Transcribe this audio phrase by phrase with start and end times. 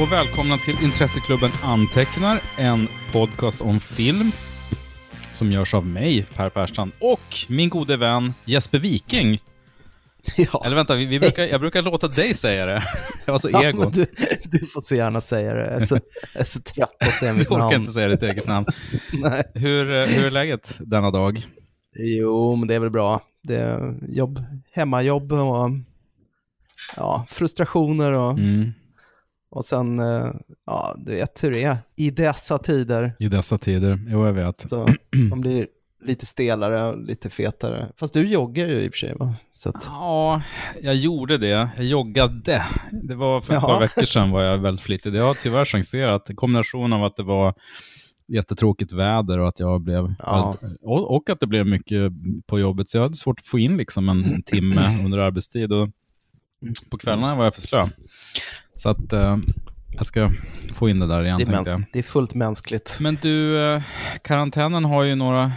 [0.00, 4.32] Och välkomna till Intresseklubben Antecknar, en podcast om film
[5.32, 9.38] som görs av mig, Per Persson, och min gode vän Jesper Viking.
[10.36, 10.62] Ja.
[10.66, 12.82] Eller vänta, vi, vi brukar, jag brukar låta dig säga det.
[13.26, 13.90] Jag var så Ja, ego.
[13.90, 14.06] du,
[14.44, 15.60] du får så gärna säga det.
[15.66, 15.94] Jag är så,
[16.34, 17.74] jag är så trött på att säga mitt Du orkar namn.
[17.74, 18.66] inte säga ditt eget namn.
[19.12, 19.42] Nej.
[19.54, 21.46] Hur, hur är läget denna dag?
[21.96, 23.22] Jo, men det är väl bra.
[23.42, 25.70] Det är jobb, hemmajobb och
[26.96, 28.72] ja, frustrationer och, Mm,
[29.50, 30.26] och sen, eh,
[30.66, 33.12] ja, du vet hur det är i dessa tider.
[33.18, 33.98] I dessa tider?
[34.08, 34.68] Jo, jag vet.
[34.68, 34.88] Så
[35.30, 35.66] man blir
[36.04, 37.92] lite stelare och lite fetare.
[37.96, 39.34] Fast du joggar ju i och för sig, va?
[39.52, 40.42] Så att, Ja,
[40.82, 41.68] jag gjorde det.
[41.76, 42.62] Jag joggade.
[42.92, 43.72] Det var för ett Jaha.
[43.74, 45.12] par veckor sedan var jag väldigt flitig.
[45.12, 46.30] Det har tyvärr chanserat.
[46.34, 47.54] Kombinationen av att det var
[48.32, 50.54] jättetråkigt väder och att jag blev Ja.
[50.60, 52.12] väldigt, och, och att det blev mycket
[52.46, 52.90] på jobbet.
[52.90, 55.72] Så jag hade svårt att få in liksom en timme under arbetstid.
[55.72, 55.88] Och
[56.90, 57.88] på kvällarna var jag för slö.
[58.78, 59.36] Så att eh,
[59.90, 60.30] jag ska
[60.74, 62.98] få in det där igen, det, är det är fullt mänskligt.
[63.00, 63.82] Men du, eh,
[64.22, 65.52] karantänen har ju några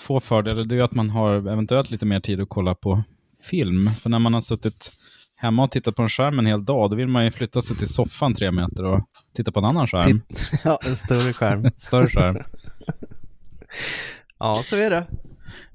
[0.00, 0.64] få fördelar.
[0.64, 3.02] Det är ju att man har eventuellt lite mer tid att kolla på
[3.42, 3.90] film.
[4.00, 4.92] För när man har suttit
[5.36, 7.76] hemma och tittat på en skärm en hel dag, då vill man ju flytta sig
[7.76, 9.00] till soffan tre meter och
[9.36, 10.22] titta på en annan skärm.
[10.64, 11.70] Ja, en större skärm.
[11.76, 12.36] Större skärm.
[14.38, 15.06] Ja, så är det.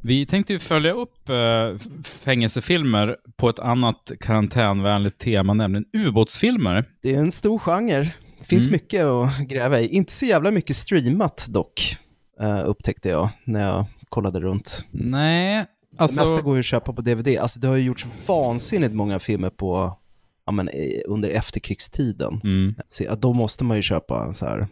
[0.01, 6.85] Vi tänkte ju följa upp eh, fängelsefilmer på ett annat karantänvänligt tema, nämligen ubåtsfilmer.
[7.01, 8.13] Det är en stor genre.
[8.39, 8.71] Det finns Mm.
[8.71, 9.87] mycket att gräva i.
[9.87, 11.97] Inte så jävla mycket streamat dock,
[12.41, 14.85] eh, upptäckte jag när jag kollade runt.
[14.91, 16.41] Nej, det mesta alltså...
[16.41, 17.37] går ju att köpa på DVD.
[17.37, 19.97] Alltså det har ju gjorts vansinnigt många filmer på,
[20.45, 22.41] ja, men, eh, under efterkrigstiden.
[22.43, 22.75] Mm.
[22.87, 24.67] Så, ja, då måste man ju köpa en så här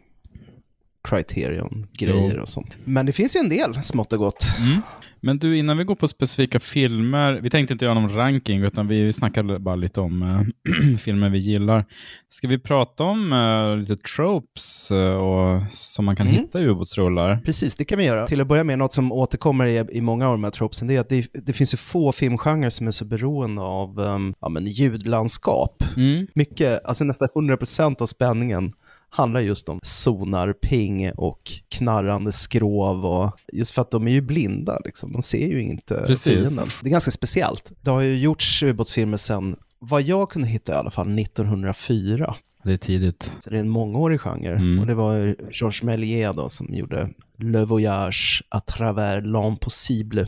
[1.03, 2.75] Criterion-grejer och sånt.
[2.83, 4.45] Men det finns ju en del smått och gott.
[4.59, 4.81] Mm.
[5.23, 8.87] Men du, innan vi går på specifika filmer, vi tänkte inte göra någon ranking, utan
[8.87, 11.85] vi, snackade bara lite om eh, filmer vi gillar.
[12.29, 16.39] Ska vi prata om eh, lite tropes eh, och, som man kan Mm.
[16.39, 17.39] hitta i ubåtsrullar?
[17.45, 18.27] Precis, det kan vi göra.
[18.27, 20.95] Till att börja med, något som återkommer i, i många av de här tropesen, det
[20.95, 24.49] är att det, det finns ju få filmgenrer som är så beroende av um, ja,
[24.49, 25.83] men ljudlandskap.
[25.97, 26.27] Mm.
[26.35, 28.71] Mycket, alltså nästan 100% av spänningen
[29.13, 34.21] handlar just om sonar, ping och knarrande skrov och just för att de är ju
[34.21, 35.11] blinda liksom.
[35.11, 36.33] De ser ju inte Precis.
[36.33, 36.67] fienden.
[36.81, 37.71] Det är ganska speciellt.
[37.81, 42.35] Det har ju gjorts ubåtsfilmer sedan, vad jag kunde hitta i alla fall, 1904.
[42.63, 43.31] Det är tidigt.
[43.39, 44.55] Så det är en mångårig genre.
[44.55, 44.79] Mm.
[44.79, 50.27] Och det var Georges Méliès då som gjorde Le Voyage à travers l'impossible.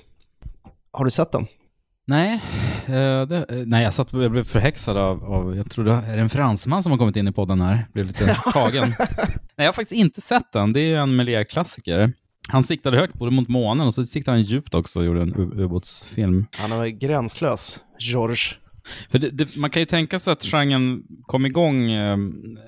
[0.92, 1.48] Har du sett den?
[2.06, 2.34] Nej,
[2.86, 6.22] eh, det, eh, nej jag, satt, jag blev förhäxad av, av, jag trodde, är det
[6.22, 7.88] en fransman som har kommit in i podden här?
[7.94, 8.96] Blev lite tagen.
[9.00, 9.18] nej,
[9.56, 10.74] jag har faktiskt inte sett den.
[10.74, 12.14] Det är en Méliès-klassiker.
[12.50, 15.36] Han siktade högt både mot månen och så siktade han djupt också och gjorde en
[15.36, 16.46] ubåtsfilm.
[16.58, 18.50] Han var gränslös, Georges.
[19.10, 22.18] För det, det, man kan ju tänka sig att genren kom igång eh,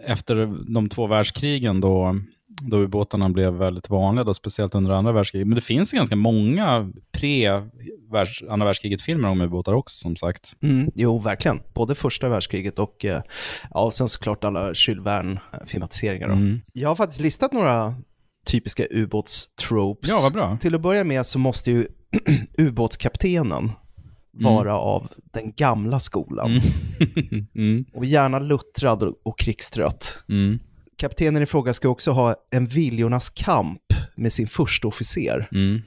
[0.06, 2.20] efter de två världskrigen då,
[2.62, 5.48] då ubåtarna blev väldigt vanliga, då, speciellt under andra världskriget.
[5.48, 10.54] Men det finns ganska många pre-andra världskriget-filmer om ubåtar också, som sagt.
[10.64, 11.60] Mm, jo, verkligen.
[11.74, 13.22] Både första världskriget och eh,
[13.72, 16.28] ja, sen såklart alla Jules Verne-filmatiseringar.
[16.28, 16.34] då.
[16.34, 16.62] Mm.
[16.74, 17.96] Jag har faktiskt listat några
[18.46, 20.10] typiska ubåtstropes.
[20.10, 20.58] Ja, vad bra.
[20.62, 21.88] Till att börja med så måste ju
[22.58, 23.72] ubåtskaptenen
[24.32, 26.52] vara av den gamla skolan.
[26.52, 27.48] Mm.
[27.56, 27.86] mm.
[27.94, 30.24] Och gärna luttrad och, och krigstrött.
[30.98, 33.82] Kaptenen i fråga ska också ha en viljornas kamp
[34.16, 35.82] med sin första officer, Mm.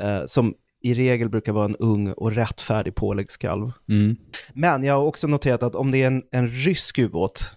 [0.00, 3.72] eh, som i regel brukar vara en ung och rättfärdig påläggskalv.
[3.88, 4.16] Mm.
[4.54, 7.56] Men jag har också noterat att om det är en, en rysk ubåt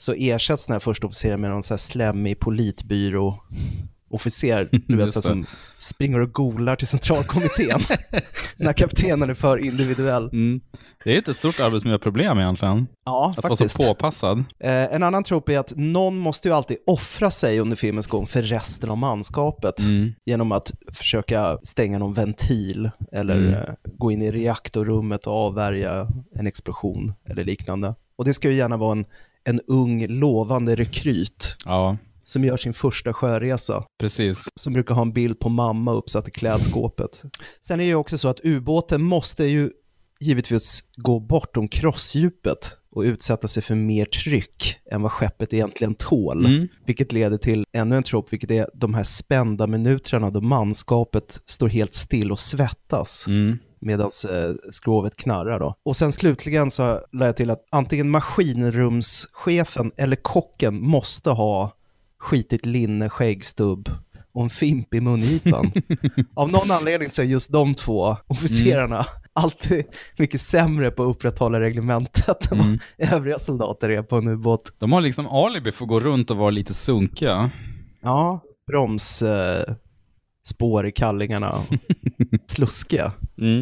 [0.00, 2.38] så ersätts den här första officeren med någon så här slemmig
[4.10, 5.46] politbyrå-officer, du vet, så som
[5.78, 7.80] springer och golar till centralkommittén
[8.56, 10.24] när kaptenen är för individuell.
[10.32, 10.60] Mm.
[11.04, 13.78] Det är ett stort arbetsmiljöproblem egentligen, Ja, att faktiskt.
[13.78, 14.38] vara så påpassad.
[14.38, 18.26] Eh, en annan trop är att någon måste ju alltid offra sig under filmens gång
[18.26, 20.12] för resten av manskapet Mm.
[20.24, 23.54] genom att försöka stänga någon ventil eller Mm.
[23.54, 23.60] eh,
[23.98, 27.94] gå in i reaktorrummet och avvärja en explosion eller liknande.
[28.16, 29.04] Och det ska ju gärna vara en,
[29.44, 31.96] en ung, lovande rekryt Ja,
[32.30, 34.48] som gör sin första sjöresa, precis.
[34.56, 37.22] som brukar ha en bild på mamma uppsatt i klädskåpet.
[37.60, 39.70] Sen är det ju också så att ubåten måste ju
[40.20, 46.46] givetvis gå bortom krossdjupet och utsätta sig för mer tryck än vad skeppet egentligen tål.
[46.46, 46.68] Mm.
[46.86, 51.68] Vilket leder till ännu en trop, vilket är de här spända minuterna då manskapet står
[51.68, 53.58] helt still och svettas Mm.
[53.80, 55.58] medan eh, skrovet knarrar.
[55.58, 55.74] Då.
[55.84, 56.82] Och sen slutligen så
[57.12, 61.76] lade jag till att antingen maskinrumschefen eller kocken måste ha
[62.20, 63.90] skitigt linne, skäggstubb
[64.32, 65.72] och en fimp i mungipan.
[66.34, 69.84] Av någon anledning så är just de två officerarna alltid
[70.18, 72.78] mycket sämre på att upprätthålla reglementet än vad
[73.12, 74.74] övriga soldater är på en ubåt.
[74.78, 77.50] De har liksom alibi för att gå runt och vara lite sunkiga.
[78.02, 79.74] Ja, bromsspår eh,
[80.50, 81.54] spår i kallingarna.
[82.46, 83.12] Sluskiga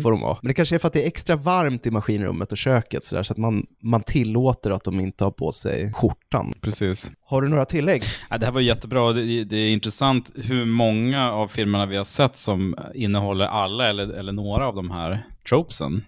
[0.02, 0.38] får de vara.
[0.42, 3.16] Men det kanske är för att det är extra varmt i maskinrummet och köket så,
[3.16, 6.54] där, så att man, man tillåter att de inte har på sig skjortan.
[6.60, 7.12] Precis.
[7.26, 8.02] Har du några tillägg?
[8.30, 9.12] Ja, det här var jättebra.
[9.12, 14.08] Det, det är intressant hur många av filmerna vi har sett som innehåller alla eller,
[14.08, 16.04] eller några av de här tropesen.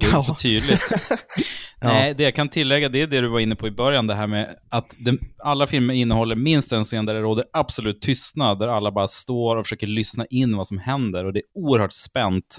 [0.00, 0.20] Det är Ja.
[0.20, 0.80] så tydligt.
[1.82, 4.14] Nej, det jag kan tillägga det är det du var inne på i början, det
[4.14, 8.58] här med att det, alla filmer innehåller minst en scen där det råder absolut tystnad,
[8.58, 11.92] där alla bara står och försöker lyssna in vad som händer och det är oerhört
[11.92, 12.58] spänt.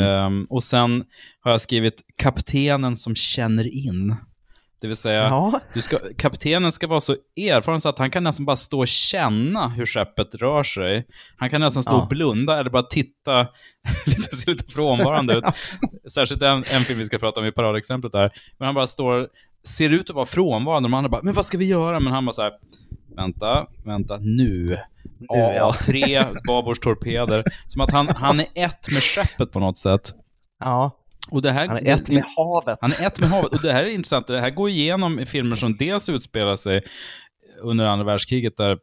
[0.00, 1.04] Ehm, och sen
[1.40, 4.16] har jag skrivit kaptenen som känner in.
[4.80, 5.60] Det vill säga, Ja.
[5.80, 9.68] ska, kaptenen ska vara så erfaren så att han kan nästan bara stå och känna
[9.68, 11.06] hur skeppet rör sig.
[11.36, 12.02] Han kan nästan stå Ja.
[12.02, 13.46] och blunda eller bara titta
[14.06, 15.44] lite, se lite frånvarande ut.
[16.12, 18.32] Särskilt en, en film vi ska prata om i paradexemplet där.
[18.58, 19.28] Men han bara står,
[19.66, 20.86] ser ut att vara frånvarande.
[20.88, 22.00] De andra bara, men vad ska vi göra?
[22.00, 22.52] Men han bara så här,
[23.16, 24.76] vänta, vänta, nu.
[25.28, 25.74] ja.
[25.78, 27.44] A3, babordtorpeder.
[27.66, 30.12] Som att han, han är ett med skeppet på något sätt.
[30.60, 31.02] ja.
[31.30, 32.78] Och det här, Han är ett med havet.
[32.80, 33.52] han är ett med havet.
[33.54, 34.26] Och det här är intressant.
[34.26, 36.82] Det här går igenom i filmer som dels utspelar sig
[37.62, 38.78] under andra världskriget där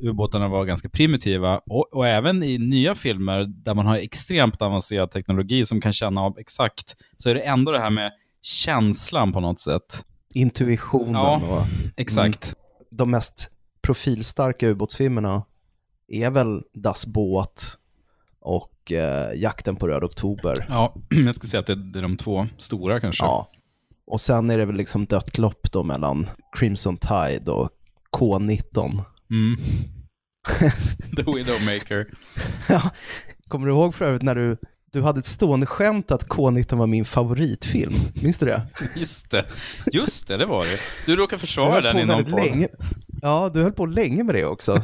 [0.00, 5.10] ubåtarna var ganska primitiva och, och även i nya filmer där man har extremt avancerad
[5.10, 8.12] teknologi som kan känna av exakt, så är det ändå det här med
[8.42, 10.04] känslan på något sätt.
[10.34, 11.36] Intuitionen Ja.
[11.50, 11.62] och
[11.96, 12.54] Exakt.
[12.90, 13.50] de mest
[13.82, 15.42] profilstarka ubåtsfilmerna
[16.08, 17.78] är väl Das Båt
[18.46, 20.66] och eh, Jakten på Röd Oktober.
[20.68, 20.94] Ja,
[21.26, 23.24] jag ska säga att det, det är de två stora kanske.
[23.24, 23.50] Ja.
[24.06, 27.70] Och sen är det väl liksom dött lopp då mellan Crimson Tide och
[28.10, 29.02] K-19.
[29.30, 29.56] Mm.
[31.16, 32.06] The Widowmaker.
[32.68, 32.90] Ja,
[33.48, 34.56] Kommer du ihåg för övrigt när du,
[34.92, 37.94] du hade ett stående skämt att K-19 var min favoritfilm?
[38.22, 38.66] Minns du det?
[38.96, 39.44] Just det.
[39.92, 40.78] Just det, det var det.
[41.06, 42.44] Du råkade försvara den i någon podd.
[42.44, 42.68] länge.
[43.22, 44.82] Ja, du höll på länge med det också.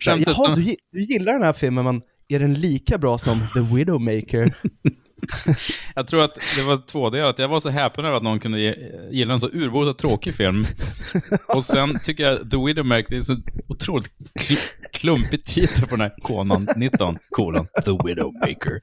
[0.00, 3.60] Skämtet Jaha, du, du gillar den här filmen, men är den lika bra som The
[3.74, 4.54] Widowmaker?
[5.94, 7.38] Jag tror att det var tvådelat.
[7.38, 8.76] Jag var så häpen över att någon kunde ge-
[9.10, 10.64] gilla en så urbota tråkig film.
[11.48, 13.36] Och sen tycker jag The Widowmaker, det är så
[13.68, 14.10] otroligt
[14.40, 16.68] kl- klumpig titel på den här konan.
[16.76, 18.80] 19, kolon, The Widowmaker.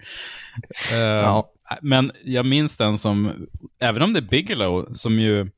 [0.93, 1.51] Eh, Ja.
[1.81, 3.31] Men jag minns den som,
[3.81, 5.49] även om det är Bigelow, som ju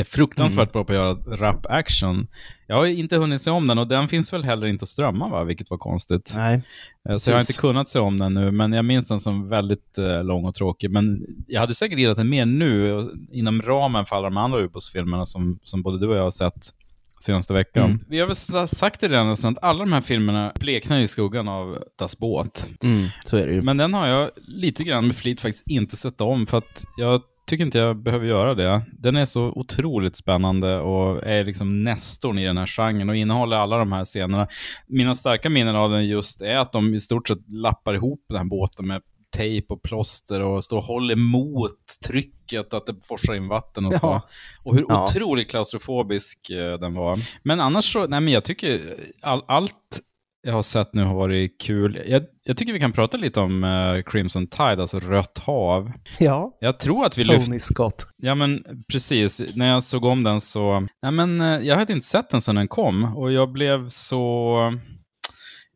[0.00, 2.26] är fruktansvärt bra på att göra rap action.
[2.66, 4.88] Jag har ju inte hunnit se om den och den finns väl heller inte att
[4.88, 5.44] strömma, va?
[5.44, 6.32] vilket var konstigt.
[6.36, 6.62] Nej.
[7.08, 7.56] Eh, Så jag har Precis.
[7.56, 10.54] inte kunnat se om den nu, men jag minns den som väldigt eh, lång och
[10.54, 10.90] tråkig.
[10.90, 15.26] Men jag hade säkert gillat den mer nu, inom ramen för alla de andra ubåtsfilmerna
[15.26, 16.72] som, som både du och jag har sett
[17.20, 17.84] senaste veckan.
[17.90, 18.04] Mm.
[18.08, 21.08] Vi har väl sa- sagt det redan nästan, att alla de här filmerna bleknar i
[21.08, 22.68] skuggan av Das Båt.
[22.82, 23.62] Mm, så är det ju.
[23.62, 27.22] Men den har jag lite grann med flit faktiskt inte sett om, för att jag
[27.46, 28.82] tycker inte jag behöver göra det.
[28.92, 33.56] Den är så otroligt spännande och är liksom nästorn i den här genren och innehåller
[33.56, 34.48] alla de här scenerna.
[34.86, 38.38] Mina starka minnen av den just är att de i stort sett lappar ihop den
[38.38, 39.02] här båten med
[39.36, 43.94] tejp och plåster och står och håller emot trycket, att det forsar in vatten och
[43.94, 44.06] så.
[44.06, 44.22] Ja.
[44.62, 45.04] Och hur Ja.
[45.04, 47.18] otroligt klaustrofobisk eh, den var.
[47.42, 48.80] Men annars så, nej men jag tycker
[49.22, 50.00] all, allt
[50.46, 52.02] jag har sett nu har varit kul.
[52.06, 55.92] Jag, jag tycker vi kan prata lite om eh, Crimson Tide, alltså Rött hav.
[56.18, 57.24] Ja, Jag tror att vi.
[57.24, 58.06] Tony Scott.
[58.16, 59.42] Ja, men precis.
[59.54, 60.80] När jag såg om den så...
[61.02, 64.58] Nej, men eh, jag hade inte sett den sedan den kom och jag blev så...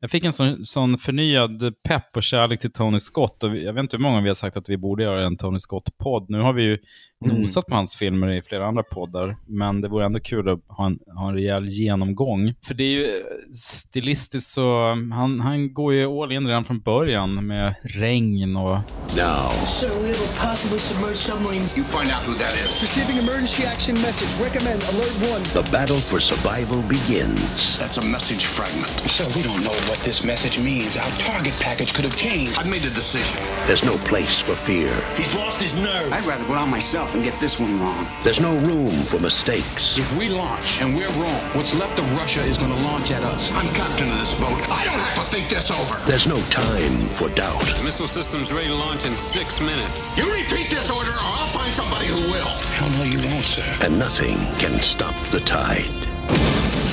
[0.01, 3.45] Jag fick en sån, sån förnyad pepp och kärlek till Tony Scott.
[3.45, 5.59] Och jag vet inte hur många vi har sagt att vi borde göra en Tony
[5.59, 6.27] Scott-podd.
[6.29, 6.79] Nu har vi ju.
[7.25, 10.87] Nosat på hans filmer i flera andra poddar, men det vore ändå kul att ha
[10.87, 12.55] en, ha en rejäl genomgång.
[12.67, 13.23] För det är ju eh,
[13.55, 18.79] stilistiskt så, han, han går ju all in redan från början med regn och
[19.17, 21.65] Now, Sir, we have a possibly submerged submarine.
[21.77, 22.81] you find out who that is.
[22.81, 24.31] Receiving emergency action message.
[24.47, 25.43] Recommend alert one.
[25.51, 27.77] The battle for survival begins.
[27.81, 28.93] That's a message fragment.
[29.11, 30.97] Sir, we don't know what this message means.
[30.97, 32.55] Our target package could have changed.
[32.59, 33.35] I've made a decision.
[33.67, 34.95] There's no place for fear.
[35.19, 36.09] He's lost his nerve.
[36.15, 38.07] I'd rather go out myself and get this one wrong.
[38.23, 39.99] There's no room for mistakes.
[39.99, 43.23] If we launch and we're wrong, what's left of Russia is going to launch at
[43.23, 43.51] us.
[43.53, 44.61] I'm captain of this boat.
[44.71, 45.97] I don't have to think this over.
[46.07, 47.61] There's no time for doubt.
[47.79, 50.17] The Missile systems ready to launch in six minutes.
[50.17, 52.49] You repeat this order, or I'll find somebody who will.
[52.79, 53.87] Hell no, you won't, sir.
[53.87, 56.90] And nothing can stop the tide.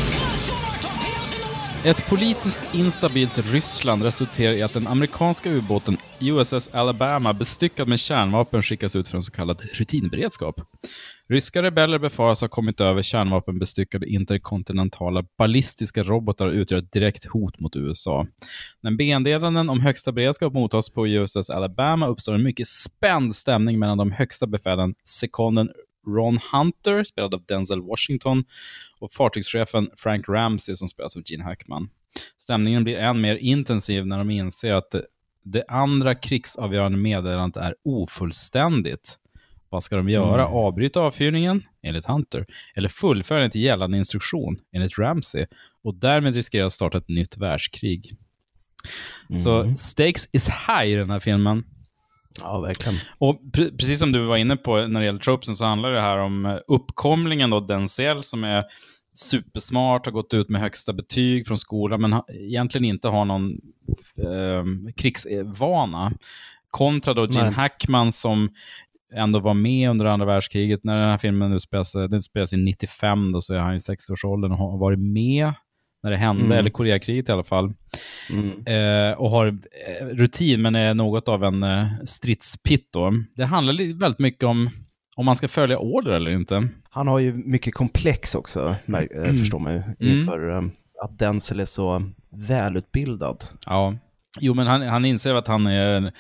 [1.88, 8.64] Ett politiskt instabilt Ryssland resulterar i att den amerikanska ubåten USS Alabama bestyckad med kärnvapen
[8.64, 10.62] skickas ut för en så kallad rutinberedskap.
[11.30, 17.60] Ryska rebeller befaras ha kommit över kärnvapenbestyckade interkontinentala ballistiska robotar och utgör ett direkt hot
[17.60, 18.28] mot USA.
[18.82, 23.98] När meddelanden om högsta beredskap mottas på USS Alabama uppstår en mycket spänd stämning mellan
[23.98, 25.70] de högsta befälen, sekonden
[26.08, 28.44] Ron Hunter, spelad av Denzel Washington,
[29.00, 31.90] och fartygschefen Frank Ramsey, som spelas av Gene Hackman.
[32.38, 35.06] Stämningen blir än mer intensiv när de inser att det,
[35.44, 39.20] det andra krigsavgörande meddelandet är ofullständigt.
[39.70, 40.48] Vad ska de göra?
[40.48, 45.46] Avbryta avfyrningen, enligt Hunter, eller fullfölja en gällande instruktion, enligt Ramsey,
[45.84, 48.18] och därmed riskera att starta ett nytt världskrig.
[49.44, 51.64] Så stakes is high i den här filmen.
[52.42, 52.98] Ja, verkligen.
[53.18, 56.02] Och pre precis som du var inne på när det gäller tropesen så handlar det
[56.02, 58.64] här om eh, uppkomlingen då, Denzel som är
[59.16, 63.52] supersmart, har gått ut med högsta betyg från skolan men ha, egentligen inte har någon
[64.18, 64.64] eh,
[64.96, 66.12] krigsvana.
[66.72, 67.50] Kontra då Gene.
[67.50, 68.50] Hackman som
[69.14, 70.84] ändå var med under andra världskriget.
[70.84, 73.78] När den här filmen nu spelas, den spelas i 95 då, så är han i
[73.78, 75.54] 60-årsåldern och har varit med
[76.08, 76.58] när det hände, Mm.
[76.58, 77.74] eller Koreakriget i alla fall.
[78.66, 83.14] Eh, och har eh, rutin, men är något av en eh, stridspitt då.
[83.36, 84.70] Det handlar väldigt mycket om
[85.16, 86.68] om man ska följa order eller inte.
[86.90, 90.62] Han har ju mycket komplex också, mär- eh, förstår man ju, inför eh,
[91.04, 93.44] att Denzel är så välutbildad.
[93.66, 93.96] Ja.
[94.40, 96.14] Jo, men han, han inser att han är,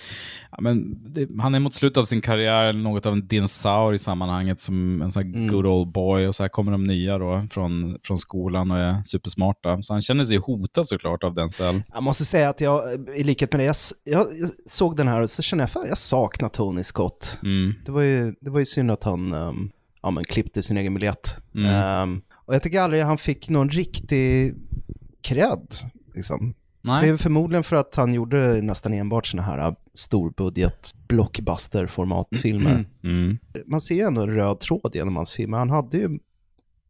[0.51, 3.99] ja, men det, han är mot slutet av sin karriär något av en dinosaur i
[3.99, 6.27] sammanhanget, som en sån här good old boy.
[6.27, 9.81] Och så här kommer de nya då från, från skolan och är supersmarta.
[9.81, 11.83] Så han känner sig hotad såklart av Denzel.
[11.93, 12.81] Jag måste säga att jag,
[13.15, 15.85] i likhet med det, jag, jag, jag såg den här och så kände jag, fan
[15.87, 17.39] jag saknar Tony Scott.
[17.43, 17.73] Mm.
[17.85, 19.71] Det, var ju, det var ju synd att han um,
[20.01, 21.37] ja, men klippte sin egen biljett.
[21.55, 21.69] Mm.
[21.69, 24.55] Ehm, och jag tycker aldrig han fick någon riktig
[25.21, 25.75] cred.
[26.15, 26.53] Liksom.
[26.87, 27.09] Det Nej.
[27.09, 32.85] är förmodligen för att han gjorde nästan enbart såna här uh, storbudget blockbuster-formatfilmer.
[33.03, 33.37] Mm.
[33.65, 35.57] Man ser ju ändå en röd tråd genom hans filmer.
[35.57, 36.19] Han hade ju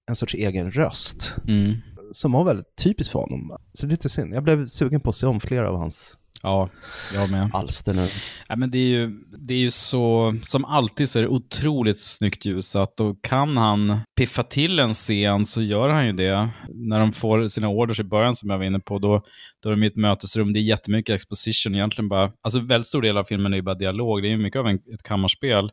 [0.10, 1.74] en sorts egen röst Mm.
[2.12, 3.58] som var väldigt typiskt för honom.
[3.74, 4.34] Så det är lite synd.
[4.34, 6.70] Jag blev sugen på att se om flera av hans Ja,
[7.13, 7.50] jag med.
[7.53, 8.08] alster nu.
[8.48, 12.01] Ja, men det, är ju, det är ju så, som alltid så är det otroligt
[12.01, 16.50] snyggt ljusat och kan han piffa till en scen så gör han ju det.
[16.70, 19.22] När de får sina orders i början som jag var inne på, då,
[19.63, 23.01] då är de i ett mötesrum, det är jättemycket exposition, egentligen bara, alltså väldigt stor
[23.01, 25.72] del av filmen är ju bara dialog, det är ju mycket av en, ett kammarspel.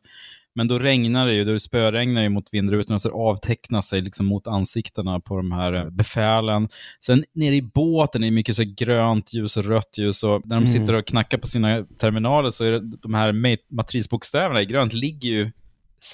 [0.54, 4.26] Men då regnar det ju, då spöregnar ju mot vindrutorna så det avtecknar sig liksom
[4.26, 6.68] mot ansiktena på de här eh, befälen.
[7.06, 10.56] Sen nere i båten är det mycket så grönt ljus och rött ljus och när
[10.60, 14.66] de sitter och knackar på sina terminaler så är det, de här ma- matrisbokstäverna i
[14.66, 15.50] grönt ligger ju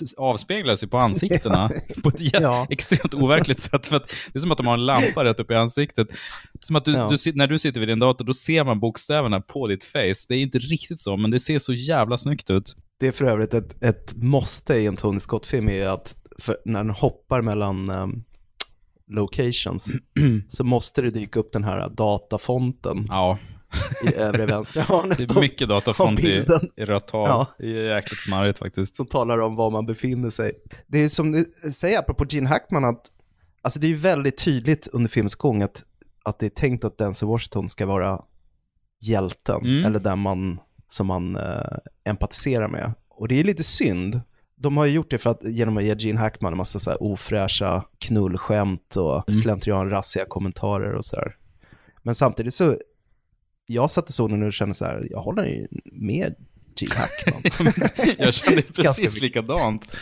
[0.02, 1.70] s- avspeglas ju på ansiktena
[2.02, 2.66] på ett Ja.
[2.70, 3.86] extremt overkligt sätt.
[3.86, 6.08] För det är som att de har en lampa rätt upp i ansiktet.
[6.60, 7.08] Som att du, Ja.
[7.24, 10.26] du, när du sitter vid din dator, då ser man bokstäverna på ditt face.
[10.28, 12.76] Det är inte riktigt så, men det ser så jävla snyggt ut.
[13.00, 16.16] Det är för övrigt ett, ett måste i en Tony Scott-film är att
[16.64, 18.24] när den hoppar mellan um,
[19.06, 19.92] locations
[20.48, 23.38] så måste det dyka upp den här datafonten Ja,
[24.04, 25.18] i övre vänstra hörnet.
[25.18, 26.44] det är mycket datafont i,
[26.76, 27.28] i rött hav.
[27.28, 27.46] Ja.
[27.58, 28.96] Det är jäkligt smarrigt faktiskt.
[28.96, 30.52] som talar om var man befinner sig.
[30.86, 33.02] Det är som du säger apropå Gene Hackman att
[33.62, 35.82] alltså det är ju väldigt tydligt under filmens gång att,
[36.24, 38.20] att det är tänkt att Denzel Washington ska vara
[39.02, 39.84] hjälten Mm.
[39.84, 40.58] eller den man
[40.90, 42.92] som man eh, empatiserar med.
[43.08, 44.20] Och det är lite synd.
[44.56, 46.90] De har ju gjort det för att, genom att ge Gene Hackman en massa så
[46.90, 49.40] här ofräscha knullskämt och Mm.
[49.42, 51.36] slentrianrassiga kommentarer och sådär.
[52.02, 52.76] Men samtidigt så,
[53.66, 56.34] jag satt och såg den och kände så här, jag håller ju med
[56.76, 57.42] Gene Hackman.
[58.18, 59.96] Jag kände precis likadant.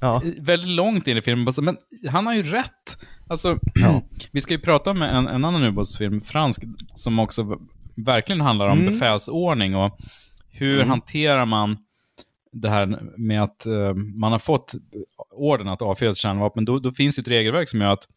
[0.00, 0.22] ja.
[0.40, 1.76] Väldigt långt in i filmen, men
[2.10, 2.98] han har ju rätt.
[3.28, 4.02] Alltså, Ja.
[4.32, 6.62] vi ska ju prata om en, en annan ubåtsfilm, fransk,
[6.94, 7.58] som också
[7.96, 8.92] verkligen handlar om Mm.
[8.92, 9.98] befälsordning och
[10.50, 11.76] hur hanterar man
[12.52, 14.74] det här med att eh, man har fått
[15.30, 18.08] orden att avfyra ett kärnvapen, då, då finns ett regelverk som gör att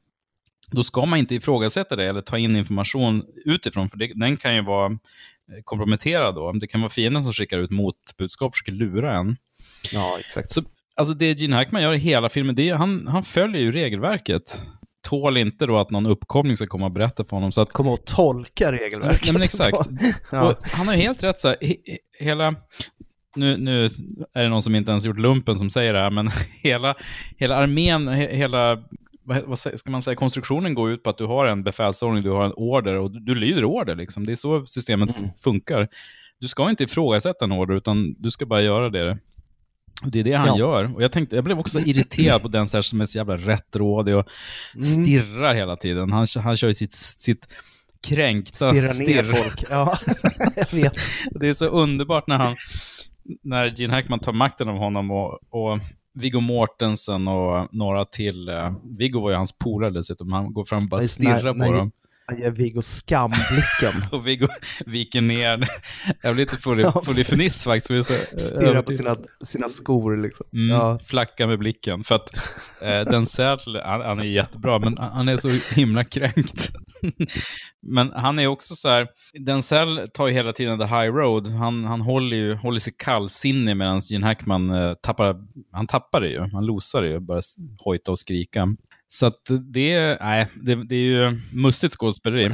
[0.71, 4.55] då ska man inte ifrågasätta det eller ta in information utifrån, för det, den kan
[4.55, 6.51] ju vara eh, komprometterad då.
[6.51, 9.37] Det kan vara fienden som skickar ut motbudskap och försöker lura en.
[9.93, 10.51] ja, exakt.
[10.51, 10.61] Så,
[10.95, 14.67] alltså det Gene Hackman gör i hela filmen, det är, han, han följer ju regelverket.
[15.05, 17.51] Tål inte då att någon uppkoppling ska komma och berätta för honom.
[17.51, 19.21] Så att, komma och tolka regelverket.
[19.23, 19.89] Nej, men exakt.
[20.31, 20.55] ja.
[20.61, 22.55] han har helt rätt så här, he, he, hela,
[23.35, 23.85] nu, nu
[24.33, 26.29] är det någon som inte ens gjort lumpen som säger det här, men
[26.61, 26.95] hela,
[27.37, 28.83] hela armén, he, hela,
[29.23, 32.45] vad, ska man säga, konstruktionen går ut på att du har en befälsordning, du har
[32.45, 34.25] en order och du, du lyder order liksom.
[34.25, 35.09] Det är så systemet
[35.43, 35.87] funkar.
[36.39, 39.17] Du ska inte ifrågasätta en order, utan du ska bara göra det.
[40.03, 40.57] Det är det han Ja.
[40.59, 40.95] gör.
[40.95, 43.37] Och jag, tänkte, jag blev också irriterad på den så här som är så jävla
[43.37, 44.25] rättrådig och
[44.83, 46.11] stirrar hela tiden.
[46.11, 47.53] Han, han kör ju sitt, sitt
[48.07, 49.23] kränkta Stirra ner stirr.
[49.23, 49.63] folk.
[49.69, 49.97] Ja,
[50.55, 50.93] jag vet.
[51.31, 52.55] Det är så underbart när han,
[53.43, 55.79] när Gene Hackman tar makten av honom och, och
[56.13, 58.49] Viggo Mortensen och några till.
[58.49, 60.31] Eh, Viggo var ju hans polare dessutom.
[60.31, 61.91] Han går fram och bara stirrar på dem.
[62.33, 63.93] Ger Viggo skamblicken.
[64.11, 64.47] Och Viggo
[64.85, 65.67] viker ner.
[66.21, 68.09] Jag blir lite full i, fniss faktiskt.
[68.11, 70.45] eh, Stirrar på sina, sina skor liksom.
[70.53, 70.99] Mm, Ja.
[71.05, 72.03] Flacka med blicken.
[72.03, 72.29] För att
[72.81, 76.71] eh, den Sätl, han, han är jättebra, men han är så himla kränkt.
[77.87, 79.07] men han är också så här,
[79.39, 79.61] den
[80.13, 81.47] tar ju hela tiden the high road.
[81.47, 85.35] Han, han håller, ju, håller sig kallsinnig medan Gene Hackman eh, tappar,
[85.71, 86.39] han tappar det ju.
[86.53, 87.41] Han losar det ju, bara
[87.83, 88.67] hojta och skrika.
[89.07, 89.41] Så att
[89.73, 92.49] det, är- nej, det, det är ju mustigt skådespeleri.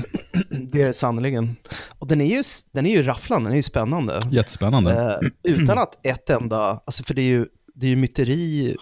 [0.72, 1.56] Det är det sannerligen.
[2.00, 2.44] Och den är ju,
[2.74, 4.20] den är ju rafflande, den är ju spännande.
[4.32, 5.20] Jättespännande.
[5.44, 8.76] Eh, utan att ett enda, alltså för det är ju, det är ju myteri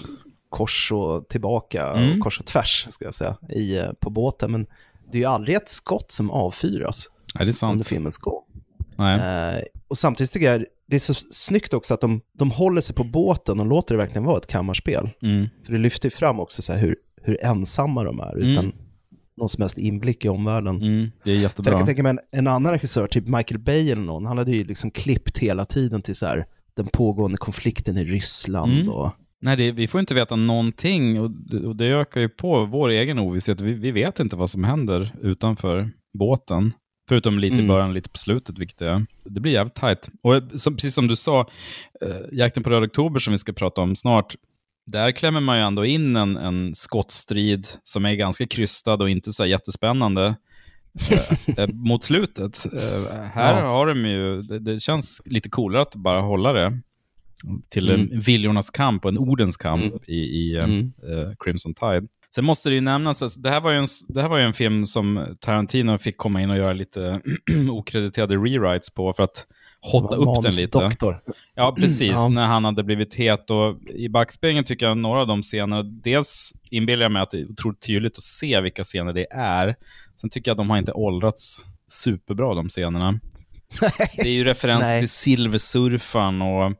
[0.49, 2.17] kors och tillbaka, Mm.
[2.17, 4.51] och kors och tvärs, ska jag säga, i, eh, på båten.
[4.51, 4.65] Men
[5.11, 7.87] det är ju aldrig ett skott som avfyras Ja, det är under sant.
[7.87, 8.41] filmens gång.
[8.97, 9.19] Nej.
[9.59, 12.95] Eh, och samtidigt tycker jag det är så snyggt också att de, de håller sig
[12.95, 15.09] på båten och låter det verkligen vara ett kammarspel.
[15.21, 15.47] Mm.
[15.65, 16.95] För det lyfter ju fram också så här hur,
[17.29, 18.71] hur ensamma de är, utan
[19.37, 20.75] någon som helst inblick i omvärlden.
[20.81, 21.77] Mm, det är För jag jättebra.
[21.77, 24.63] kan tänka mig en, en annan regissör, typ Michael Bay eller någon, han hade ju
[24.63, 26.45] liksom klippt hela tiden till så här,
[26.75, 28.89] den pågående konflikten i Ryssland Mm.
[28.89, 29.11] och...
[29.41, 32.89] Nej, det, vi får inte veta någonting och det, och det ökar ju på vår
[32.89, 33.61] egen ovisshet.
[33.61, 36.73] Vi, vi vet inte vad som händer utanför båten.
[37.09, 37.67] Förutom lite i Mm.
[37.67, 40.09] början, lite på slutet, vilket är, det blir jävligt tajt.
[40.23, 41.39] Och eh, som, precis som du sa,
[42.01, 44.35] eh, Jakten på Röd Oktober som vi ska prata om snart,
[44.91, 49.33] där klämmer man ju ändå in en, en skottstrid som är ganska krystad och inte
[49.33, 50.35] så jättespännande
[51.11, 52.65] eh, eh, mot slutet.
[52.73, 53.67] Eh, här Ja.
[53.67, 56.79] har de ju, det, det känns lite coolare att bara hålla det
[57.69, 58.09] till Mm.
[58.11, 60.91] en viljornas kamp och en ordens kamp i, i eh, Mm.
[61.09, 62.07] eh, Crimson Tide.
[62.35, 64.53] Sen måste det ju nämnas, alltså, det, här var ju en, det här var en
[64.53, 67.21] film som Tarantino fick komma in och göra lite
[67.71, 69.45] okrediterade rewrites på för att
[69.81, 70.77] hotta upp den lite.
[70.77, 71.21] Manusdoktor.
[71.55, 72.11] Ja, precis.
[72.11, 72.27] Ja.
[72.27, 73.49] När han hade blivit het.
[73.49, 77.39] Och I backspegeln tycker jag några av de scenerna, dels inbillar jag mig att det
[77.39, 79.75] är otroligt tydligt att se vilka scener det är.
[80.21, 83.19] Sen tycker jag att de har inte åldrats superbra, de scenerna.
[84.17, 85.01] Det är ju referens Nej.
[85.01, 86.73] till silversurfaren och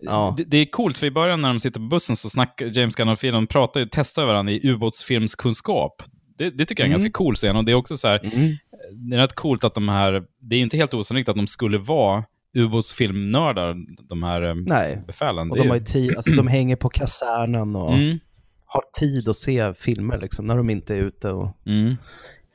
[0.00, 0.34] Ja.
[0.36, 2.94] det, det är coolt, för i början när de sitter på bussen så snackar James
[2.96, 6.02] Gunn och pratar ju, testar varandra i ubåtsfilmskunskap.
[6.38, 7.02] Det, det tycker jag är en Mm.
[7.02, 8.56] ganska cool scen och det är också så här, Mm.
[8.92, 11.78] Det är rätt coolt att de här, det är inte helt osannolikt att de skulle
[11.78, 12.24] vara
[12.56, 13.76] ubåtsfilmnördar,
[14.08, 15.50] de här eh, Nej, befälen.
[15.50, 18.18] och de, har ju- tid, alltså, de hänger på kasernen och mm,
[18.66, 21.96] har tid att se filmer liksom, när de inte är ute och mm.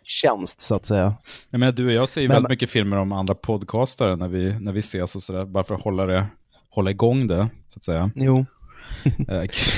[0.04, 1.13] tjänst så att säga.
[1.50, 4.28] Jag menar, du och jag ser ju Men- väldigt mycket filmer om andra podcastare när
[4.28, 6.26] vi, när vi ses och sådär, bara för att hålla, det,
[6.70, 8.12] hålla igång det, så att säga.
[8.15, 8.46] Jo,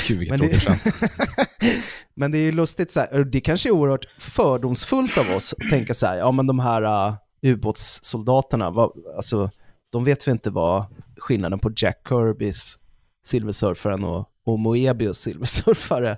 [0.08, 1.12] Gud, vilket Men det- tråkigt skämt.
[2.16, 5.70] Men det är ju lustigt, så här, det kanske är oerhört fördomsfullt av oss att
[5.70, 9.50] tänka så här, ja men de här uh, ubåtssoldaterna, vad, alltså,
[9.92, 10.86] de vet vi inte vad
[11.18, 12.78] skillnaden på Jack Kirbys
[13.26, 16.18] silversurfaren och, och Moebius silversurfare.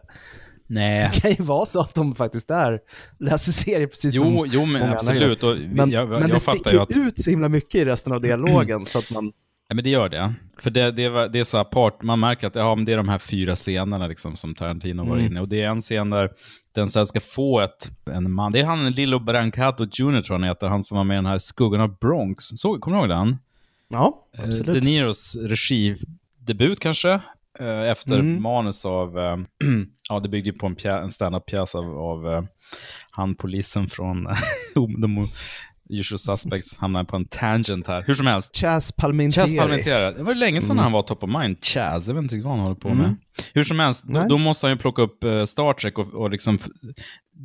[0.67, 1.09] Nej.
[1.13, 2.79] Det kan ju vara så att de faktiskt är,
[3.19, 5.41] läser serier precis som Jo, jo, men absolut.
[5.71, 6.91] Men, jag, men jag det sticker ju att...
[6.91, 9.31] ut så himla mycket i resten av dialogen så att man,
[9.73, 10.33] Ja, men det gör det.
[10.59, 12.97] För det, det, var- det är så apart, man märker att ja, men det är
[12.97, 15.25] de här fyra scenerna liksom, som Tarantino var Mm.
[15.25, 15.43] inne i.
[15.43, 16.29] Och det är en scen där
[16.75, 20.43] den här ska få ett, en man, det är han Lillo Brancato Jr tror han
[20.43, 22.43] heter, han som var med i den här Skuggan av Bronx.
[22.55, 23.37] Så, kommer du ihåg den?
[23.89, 24.73] ja, Eh, absolut.
[24.83, 27.11] De Niros regidebut kanske,
[27.59, 28.41] eh, efter Mm.
[28.41, 29.37] manus av, eh,
[30.09, 32.43] ja det byggde ju på en, pjä, en standup-pjäs av, av eh,
[33.11, 34.27] han polisen från
[35.01, 35.27] de
[35.89, 38.03] usual suspects, hamnar på en tangent här.
[38.07, 39.43] Hur som helst, Chaz Palminteri.
[39.47, 40.13] Chaz Palminteri.
[40.17, 40.83] Det var länge sedan Mm.
[40.83, 41.57] han var top of mind.
[41.65, 43.05] Chaz, jag vet inte riktigt vad han håller på med.
[43.05, 43.15] Mm.
[43.53, 46.29] Hur som helst, då, då måste han ju plocka upp eh, Star Trek och, och
[46.31, 46.59] liksom...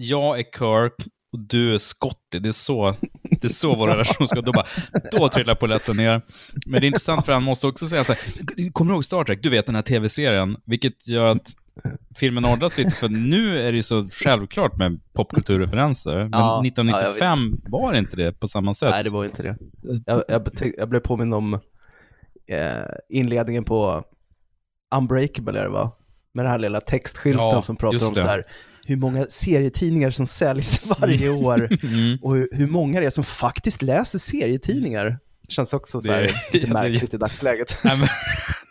[0.01, 0.95] Jag är Kirk
[1.33, 2.39] och du är Scotty.
[2.41, 4.41] Det är så, det är så vår relation ska...
[4.41, 4.67] Då bara,
[5.13, 6.23] då trillar polletten ner.
[6.67, 9.25] Men det är intressant för han måste också säga så här, kommer du ihåg Star
[9.25, 9.39] Trek?
[9.43, 10.57] Du vet den här tv-serien.
[10.67, 11.53] Vilket gör att
[12.17, 16.17] filmen åldras lite, för nu är det ju så självklart med popkulturreferenser.
[16.17, 18.91] Men Ja, 1995 var det inte det på samma sätt.
[18.91, 19.57] Nej, det var inte det.
[20.07, 21.55] Jag, jag, jag blev påminn om
[22.51, 22.71] eh,
[23.09, 24.05] inledningen på
[24.97, 25.93] Unbreakable, är det va?
[26.35, 28.43] Med den här lilla textskylten Ja, som pratar om så här,
[28.87, 32.19] hur många serietidningar som säljs varje år Mm.
[32.23, 35.19] och hur, hur många det är som faktiskt läser serietidningar.
[35.49, 37.77] Känns också så här, Det- lite ja, det- märkligt i dagsläget.
[37.85, 38.09] Nej, men,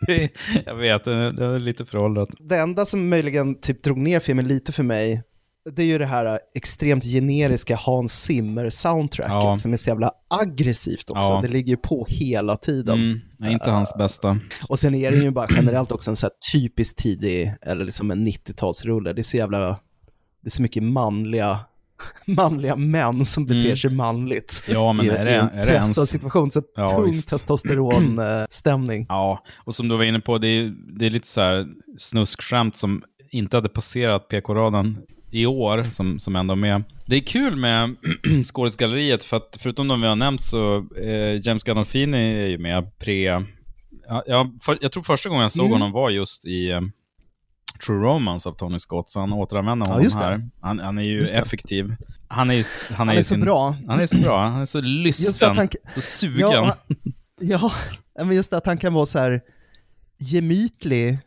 [0.08, 0.28] det,
[0.66, 2.28] jag vet, det är lite föråldrat.
[2.40, 5.22] Det enda som möjligen typ drog ner filmen lite för mig,
[5.70, 9.58] det är ju det här extremt generiska Hans Zimmer-soundtracket Ja.
[9.58, 11.28] som är så jävla aggressivt också.
[11.28, 11.40] Ja.
[11.42, 12.98] Det ligger ju på hela tiden.
[12.98, 14.38] Mm, nej, inte hans bästa.
[14.68, 18.10] Och sen är det ju bara generellt också en så här typiskt tidig, eller liksom
[18.10, 19.12] en 90-talsrulle.
[19.12, 19.58] Det är så jävla,
[20.40, 21.60] det är så mycket manliga
[22.26, 23.76] manliga män som beter Mm.
[23.76, 24.64] sig manligt.
[24.68, 26.10] Ja, men I, är det, i en är det ens...
[26.10, 29.06] situation, så Ja, tung testosteronstämning.
[29.08, 31.66] Ja, och som du var inne på, det är, det är lite så här
[31.98, 34.98] snuskskämt som inte hade passerat PK-raden
[35.30, 36.82] i år, som, som ändå är med.
[37.06, 37.94] Det är kul med
[38.44, 42.98] skådisgalleriet, för att förutom de vi har nämnt så, eh, James Gandolfini är ju med
[42.98, 43.44] pre...
[44.08, 45.72] Ja, jag, för, jag tror första gången jag såg Mm.
[45.72, 46.80] honom var just i eh,
[47.86, 50.24] True Romance av Tony Scott, så han återanvänder Ja, honom just det.
[50.24, 50.48] här.
[50.60, 51.94] Han, han är ju effektiv.
[52.28, 53.74] Han är, ju han är, Han ju är så bra.
[53.88, 54.48] Han är så bra.
[54.48, 56.50] Han är så lysten, han- så sugen.
[56.50, 56.74] Ja,
[57.40, 57.72] ja,
[58.24, 59.40] men just att han kan vara så här
[60.18, 61.18] gemytlig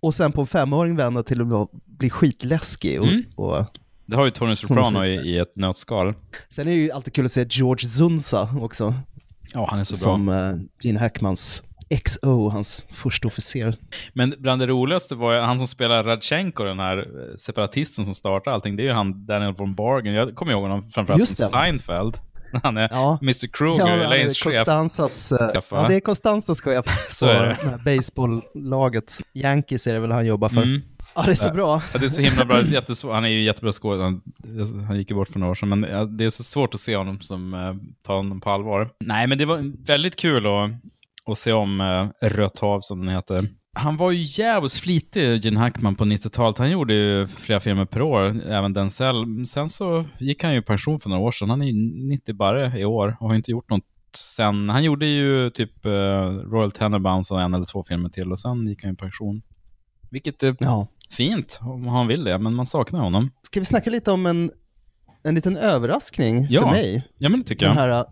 [0.00, 3.00] och sen på en femåring vända till att bli skitläskig.
[3.00, 3.22] Och, Mm.
[3.36, 3.66] och,
[4.06, 6.14] Det har ju Tony Soprano i, i ett nötskal.
[6.48, 8.94] sen är det ju alltid kul att se George Zunza också,
[9.54, 9.98] Ja, han är så bra.
[10.02, 11.62] som uh, Gene Hackmans
[12.04, 13.74] XO, hans första officer.
[14.12, 18.14] Men bland det roligaste var ju han som spelar Radchenko, den här eh, separatisten som
[18.14, 18.76] startar allting.
[18.76, 20.14] Det är ju han Daniel von Bargen.
[20.14, 21.48] Jag kommer ihåg honom framförallt Just från.
[21.48, 22.16] Seinfeld.
[22.62, 23.18] Han är Ja.
[23.22, 24.54] Mr Kruger, Ja, Elaines chef.
[24.56, 27.40] Constanzas, eh, ja, det är Constanzas chef Så är
[27.84, 27.96] det.
[27.96, 29.18] baseballlaget.
[29.34, 30.62] Yankees är det väl han jobbar för.
[30.62, 30.82] Mm.
[31.14, 31.82] Ja, det är så bra.
[31.92, 32.56] Ja, det är så himla bra.
[33.14, 34.20] Han är ju jättebra skådespelare.
[34.74, 36.80] Han, han gick ju bort för några år sedan, men det är så svårt att
[36.80, 37.74] se honom som eh,
[38.06, 38.90] tar honom på allvar.
[39.00, 40.70] Nej, men det var väldigt kul att,
[41.28, 43.48] att se om eh, Rött hav, som den heter.
[43.78, 46.58] Han var ju jävligt flitig, Gene Hackman, på 90-talet.
[46.58, 49.46] Han gjorde ju flera filmer per år, även Denzel.
[49.46, 51.50] Sen så gick han ju i pension för några år sedan.
[51.50, 51.72] Han är ju
[52.08, 53.84] 90 bara i år och har inte gjort något
[54.16, 54.68] sen.
[54.68, 55.90] Han gjorde ju typ eh,
[56.50, 59.42] Royal Tenenbaums och en eller två filmer till och sen gick han i pension.
[60.10, 60.86] Vilket är Ja.
[61.10, 63.30] fint om han vill det, men man saknar honom.
[63.42, 64.50] Ska vi snacka lite om en,
[65.26, 66.60] en liten överraskning Ja.
[66.62, 67.08] för mig?
[67.18, 67.82] Ja, men det tycker Den jag.
[67.82, 68.04] här,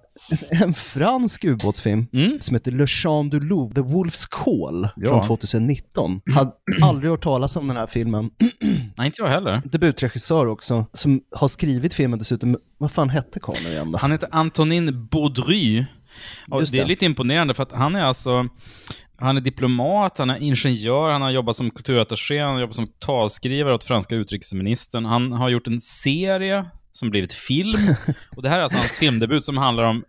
[0.50, 2.40] eh, en fransk ubåtsfilm Mm.
[2.40, 5.08] som heter Le Champ du Loup, The Wolf's Call Ja.
[5.08, 6.20] från 2019.
[6.34, 8.30] Hade aldrig hört talas om den här filmen.
[8.96, 9.62] Nej, inte jag heller.
[9.64, 12.56] Debutregissör också, som har skrivit filmen dessutom.
[12.78, 13.98] Vad fan hette karln igen då?
[13.98, 15.84] Han heter Antonin Baudry.
[16.50, 16.88] Och Just det är det.
[16.88, 18.48] lite imponerande för att han är alltså,
[19.18, 22.86] han är diplomat, han är ingenjör, han har jobbat som kulturattaché, han har jobbat som
[22.86, 25.04] talskrivare åt franska utrikesministern.
[25.04, 26.64] Han har gjort en serie
[26.96, 27.94] som blivit film.
[28.36, 30.04] Och det här är alltså hans filmdebut som handlar om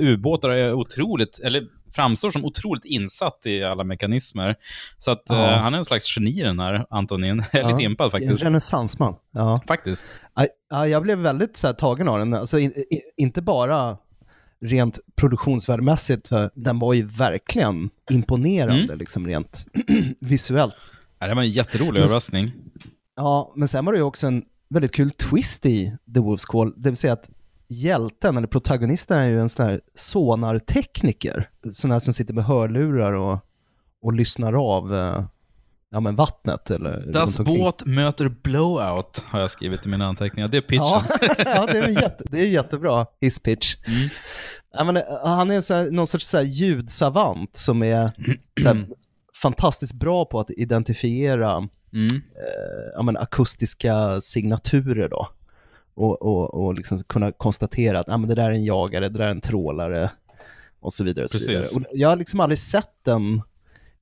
[0.00, 4.54] ubåtar är otroligt, eller framstår som otroligt insatt i alla mekanismer.
[4.98, 5.52] Så att Ja.
[5.52, 7.44] eh, han är en slags geni den här Antonin.
[7.52, 8.42] Jag är lite impad faktiskt.
[8.42, 9.14] En renässansman.
[9.32, 9.60] Ja.
[9.68, 10.10] Faktiskt.
[10.36, 12.34] Ja, Ja, jag blev väldigt så här, tagen av den.
[12.34, 13.96] Alltså, in, i, inte bara
[14.64, 18.98] rent produktionsvärdemässigt, den var ju verkligen imponerande, Mm.
[18.98, 19.66] liksom rent
[20.20, 20.76] visuellt.
[21.18, 22.52] Ja, det var en jätterolig Men- överraskning.
[23.16, 26.74] Ja, men sen var det ju också en väldigt kul twist i The Wolf's Call,
[26.76, 27.30] det vill säga att
[27.68, 31.50] hjälten, eller protagonisten, är ju en sån här sonartekniker.
[31.72, 33.38] Sån här som sitter med hörlurar och,
[34.02, 35.24] och lyssnar av eh,
[35.90, 36.70] ja, men vattnet.
[36.70, 37.38] Eller Das.
[37.38, 40.48] Boot möter blowout, har jag skrivit i mina anteckningar.
[40.48, 40.84] Det är pitchen.
[40.84, 41.02] Ja,
[41.38, 43.76] ja det, är jätte, det är jättebra hisspitch.
[43.86, 44.08] Mm.
[44.72, 48.12] Ja, men, eh, han är här, någon sorts så här ljudsavant som är
[48.60, 48.86] så här,
[49.42, 52.06] fantastiskt bra på att identifiera Mm.
[52.16, 55.28] eh, ja, men, akustiska signaturer då.
[55.94, 59.18] Och, och, och liksom kunna konstatera att ja, men det där är en jagare, det
[59.18, 60.10] där är en trålare
[60.80, 61.24] och så vidare.
[61.24, 61.64] Och så vidare.
[61.76, 63.42] Och jag har liksom aldrig sett den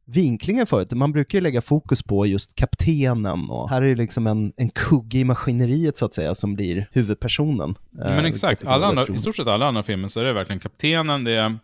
[0.05, 0.93] vinklingen förut.
[0.93, 4.71] Man brukar ju lägga fokus på just kaptenen och här är det liksom en, en
[4.71, 7.71] kugge i maskineriet så att säga som blir huvudpersonen.
[7.71, 10.33] Eh, Men vilket exakt, alla andra, i stort sett alla andra filmer så är det
[10.33, 11.59] verkligen kaptenen, det är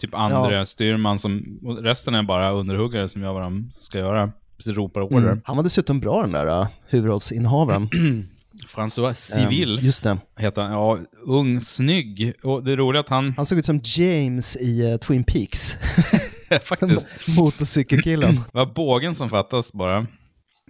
[0.00, 0.64] typ andra Ja.
[0.64, 4.32] styrman som, och resten är bara underhuggare som gör vad de ska göra.
[4.66, 5.26] Ropar order.
[5.28, 5.40] Mm.
[5.44, 7.88] Han var dessutom bra den där uh, huvudrollsinnehavaren.
[8.74, 10.18] François Civil Ehm, just det.
[10.38, 10.72] heter han.
[10.72, 12.32] Ja, ung, snygg.
[12.42, 15.76] Och det är roligt att han, Han såg ut som James i uh, Twin Peaks.
[16.62, 18.34] faktiskt, Motorcykelkillen.
[18.34, 20.06] det var bågen som fattas bara.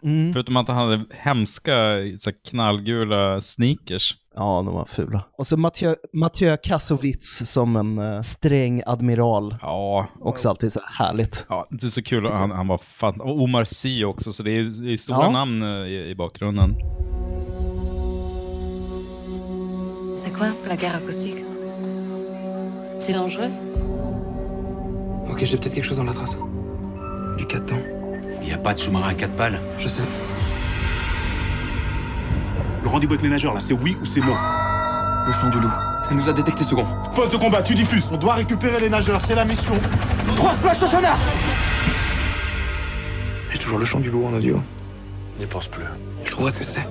[0.02, 0.32] Mm.
[0.32, 1.72] Förutom att han hade hemska
[2.18, 4.16] så här, knallgula sneakers.
[4.36, 5.24] Ja, de var fula.
[5.38, 9.56] Och så Mathieu, Mathieu Kassovitz som en uh, sträng admiral.
[9.62, 11.46] Ja, Också alltid så här härligt.
[11.48, 12.30] Ja, det är så kul.
[12.30, 13.20] Han, han var fan...
[13.20, 15.30] Och Omar Sy också, så det är, det är stora Ja.
[15.30, 16.74] namn eh, i, i bakgrunden.
[20.16, 21.44] C'est quoi la guerre acoustique
[23.00, 23.50] C'est dangereux
[25.30, 26.36] Ok, j'ai peut-être quelque chose dans la trace.
[27.38, 27.97] Du 4 temps.
[28.48, 29.60] Il n'y a pas de sous-marin à quatre pales.
[29.78, 30.00] Je sais.
[32.82, 34.32] Le rendez-vous avec les nageurs, là, c'est oui ou c'est non
[35.26, 35.70] Le chant du loup.
[36.08, 36.86] Elle nous a détecté second.
[37.14, 38.08] Poste de combat, tu diffuses.
[38.10, 39.74] On doit récupérer les nageurs, c'est la mission.
[40.36, 41.18] Trois splash au sonar
[43.52, 44.62] J'ai toujours le chant du loup en audio.
[45.38, 45.84] N'y pense plus.
[46.24, 46.86] Je trouverai ce que c'était.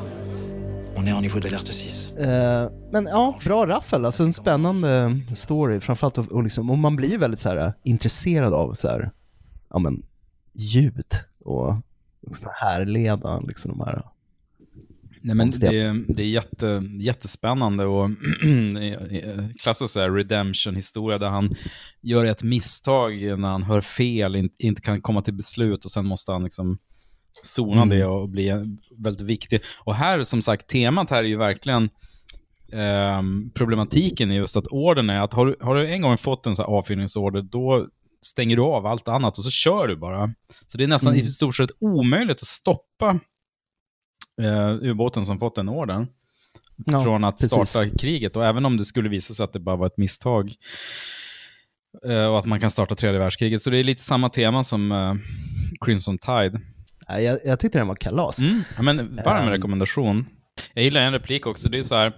[0.95, 2.13] On est en niveau d'alerte 6.
[2.19, 4.05] Eh, men ja, bra raffel.
[4.05, 5.79] Alltså en spännande story.
[5.79, 9.11] Framförallt och, och, liksom, och man blir ju väldigt så här, intresserad av så här,
[9.73, 10.03] ja, men,
[10.53, 11.05] ljud
[11.47, 11.75] och,
[12.61, 14.03] härleda liksom, de här
[15.21, 18.09] Nej, men det, det är jätte, jättespännande och
[19.61, 21.55] klassisk så här redemption-historia där han
[22.01, 26.05] gör ett misstag när han hör fel, in, inte kan komma till beslut och sen
[26.05, 26.77] måste han liksom
[27.43, 27.97] sona Mm.
[27.97, 29.61] det och bli väldigt viktig.
[29.83, 31.89] Och här, som sagt, temat här är ju verkligen
[32.71, 36.47] ehm, problematiken i just att orden är att har du, har du en gång fått
[36.47, 37.87] en så här avfyrningsorder, då
[38.21, 40.33] stänger du av allt annat och så kör du bara.
[40.67, 41.25] Så det är nästan Mm.
[41.25, 43.19] i stort sett omöjligt att stoppa
[44.41, 46.07] eh, ubåten som fått den ordern
[46.85, 47.69] Ja, från att precis.
[47.69, 48.35] starta kriget.
[48.35, 50.53] Och även om det skulle visa sig att det bara var ett misstag
[52.07, 53.61] eh, och att man kan starta tredje världskriget.
[53.61, 55.13] Så det är lite samma tema som eh,
[55.85, 56.61] Crimson Tide.
[57.07, 58.39] Jag, jag tyckte den var kalas.
[58.41, 58.61] Mm.
[58.81, 59.49] Men varm Ehm.
[59.49, 60.25] rekommendation.
[60.73, 61.69] Jag gillar en replik också.
[61.69, 62.13] Det är så här,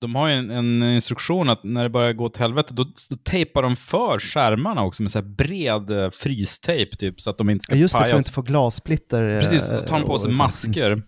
[0.00, 3.16] de har ju en, en instruktion att när det börjar gå åt helvete, då, då
[3.16, 7.50] tejpar de för skärmarna också med så här bred eh, frystejp, typ, så att de
[7.50, 8.26] inte ska Ja, Just det, för att pajas.
[8.26, 9.28] inte få glassplitter.
[9.34, 11.02] eh, Precis, så tar de på sig masker.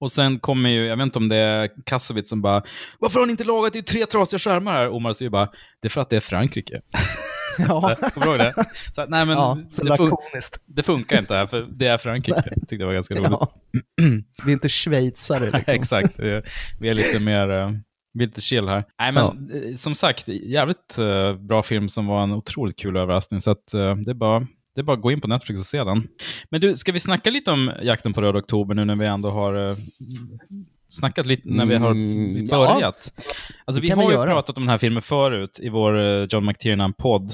[0.00, 2.62] Och sen kommer ju, jag vet inte om det är Kassovitz som bara
[2.98, 5.48] “Varför har ni inte lagat det i tre trasiga skärmar här?” Omar säger bara
[5.82, 6.80] “Det är för att det är Frankrike”.
[7.68, 8.54] Ja, Kommer du ihåg det?
[8.94, 12.42] Så, nej, men ja så det, fun- det funkar inte här, för det är Frankrike.
[12.46, 13.30] Jag tyckte det var ganska roligt.
[13.30, 13.52] Ja.
[14.44, 15.62] Vi är inte schweizare liksom.
[15.74, 16.18] Exakt.
[16.80, 17.70] Vi är lite mer eh,
[18.14, 18.84] vi är lite chill här.
[18.98, 23.40] Nej, men eh, som sagt, jävligt eh, bra film som var en otroligt kul överraskning.
[23.40, 24.40] Så att, det, är bara,
[24.74, 26.08] det är bara att gå in på Netflix och se den.
[26.50, 29.30] Men du, ska vi snacka lite om Jakten på röd oktober nu när vi ändå
[29.30, 29.76] har eh,
[30.96, 32.56] snackat lite, när vi har Mm, ja.
[32.74, 33.12] börjat?
[33.64, 34.30] Alltså, Det vi har vi ju göra.
[34.32, 37.32] pratat om den här filmen förut i vår eh, John McTiernan-podd.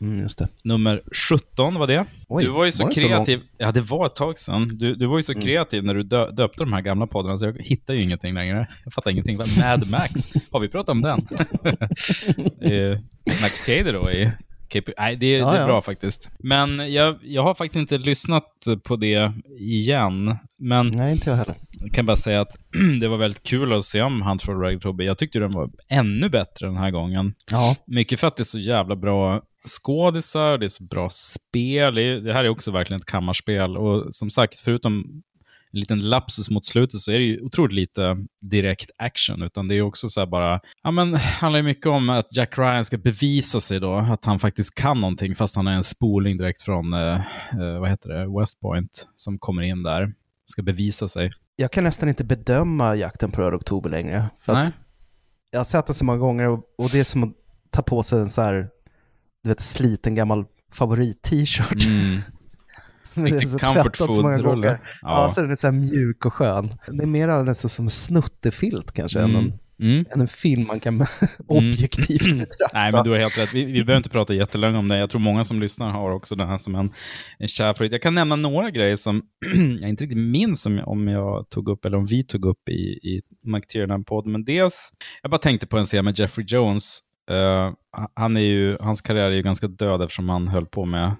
[0.00, 0.26] Mm.
[0.64, 2.04] Nummer 17 var det.
[2.28, 3.10] Oj, du var ju så var det så Mm.
[3.24, 3.40] kreativ.
[3.58, 4.68] ja, det var ett tag sedan.
[4.72, 7.44] Du, du var ju så kreativ när du dö, döpte de här gamla poddarna, så
[7.46, 8.68] jag hittar ju ingenting längre.
[8.84, 9.36] Jag fattar ingenting.
[9.58, 11.18] Mad Max, har vi pratat om den?
[12.72, 12.98] eh,
[13.42, 14.30] Max Cader då i
[14.72, 14.92] KP.
[14.98, 15.66] Nej, det, Ja, det är ja.
[15.66, 16.30] bra faktiskt.
[16.38, 18.44] Men jag, jag har faktiskt inte lyssnat
[18.84, 20.36] på det igen.
[20.58, 21.54] Men Nej, inte jag heller.
[21.80, 22.56] jag kan bara säga att
[23.00, 25.04] det var väldigt kul att se om Hunt for Red October.
[25.04, 27.34] Jag tyckte den var ännu bättre den här gången.
[27.50, 31.94] Ja, Mycket för att det är så jävla bra skådisar, det är så bra spel.
[32.24, 33.76] Det här är också verkligen ett kammarspel.
[33.76, 35.22] Och som sagt, förutom
[35.72, 39.74] en liten lapsus mot slutet så är det ju otroligt lite direkt action, utan det
[39.74, 42.98] är också så här bara, ja men, handlar ju mycket om att Jack Ryan ska
[42.98, 46.92] bevisa sig då, att han faktiskt kan någonting, fast han är en spoling direkt från,
[46.92, 47.14] eh,
[47.52, 50.12] eh, vad heter det, West Point, som kommer in där,
[50.46, 51.30] ska bevisa sig.
[51.56, 54.30] jag kan nästan inte bedöma jakten på röd oktober längre.
[54.40, 54.62] För Nej.
[54.62, 54.74] att
[55.50, 57.32] jag har sett den så många gånger och, och det är som att
[57.70, 58.68] ta på sig en så här,
[59.42, 61.86] du vet, sliten gammal favorit-t-shirt.
[61.86, 62.20] Mm.
[63.24, 64.66] Riktig comfort food-rulle.
[64.66, 64.78] Ja.
[65.02, 65.28] Ja.
[65.28, 66.74] så den är så här mjuk och skön.
[66.86, 70.04] Det är mer nästan som snuttefilt kanske, än, en, Mm.
[70.10, 71.06] än en film man kan
[71.46, 72.78] objektivt betrakta.
[72.78, 73.54] Nej, men du har helt rätt.
[73.54, 74.98] Vi, vi behöver inte prata jättelänge om det.
[74.98, 76.90] Jag tror många som lyssnar har också den här som en,
[77.38, 77.92] en kär favorit.
[77.92, 79.22] Jag kan nämna några grejer som
[79.80, 82.72] jag inte riktigt minns om, om jag tog upp, eller om vi tog upp i,
[82.82, 84.28] i McTiernan-podden.
[84.32, 86.98] Men dels, jag bara tänkte på en scen med Jeffrey Jones.
[87.30, 87.70] Eh,
[88.14, 91.14] han är ju, hans karriär är ju ganska död eftersom han höll på med,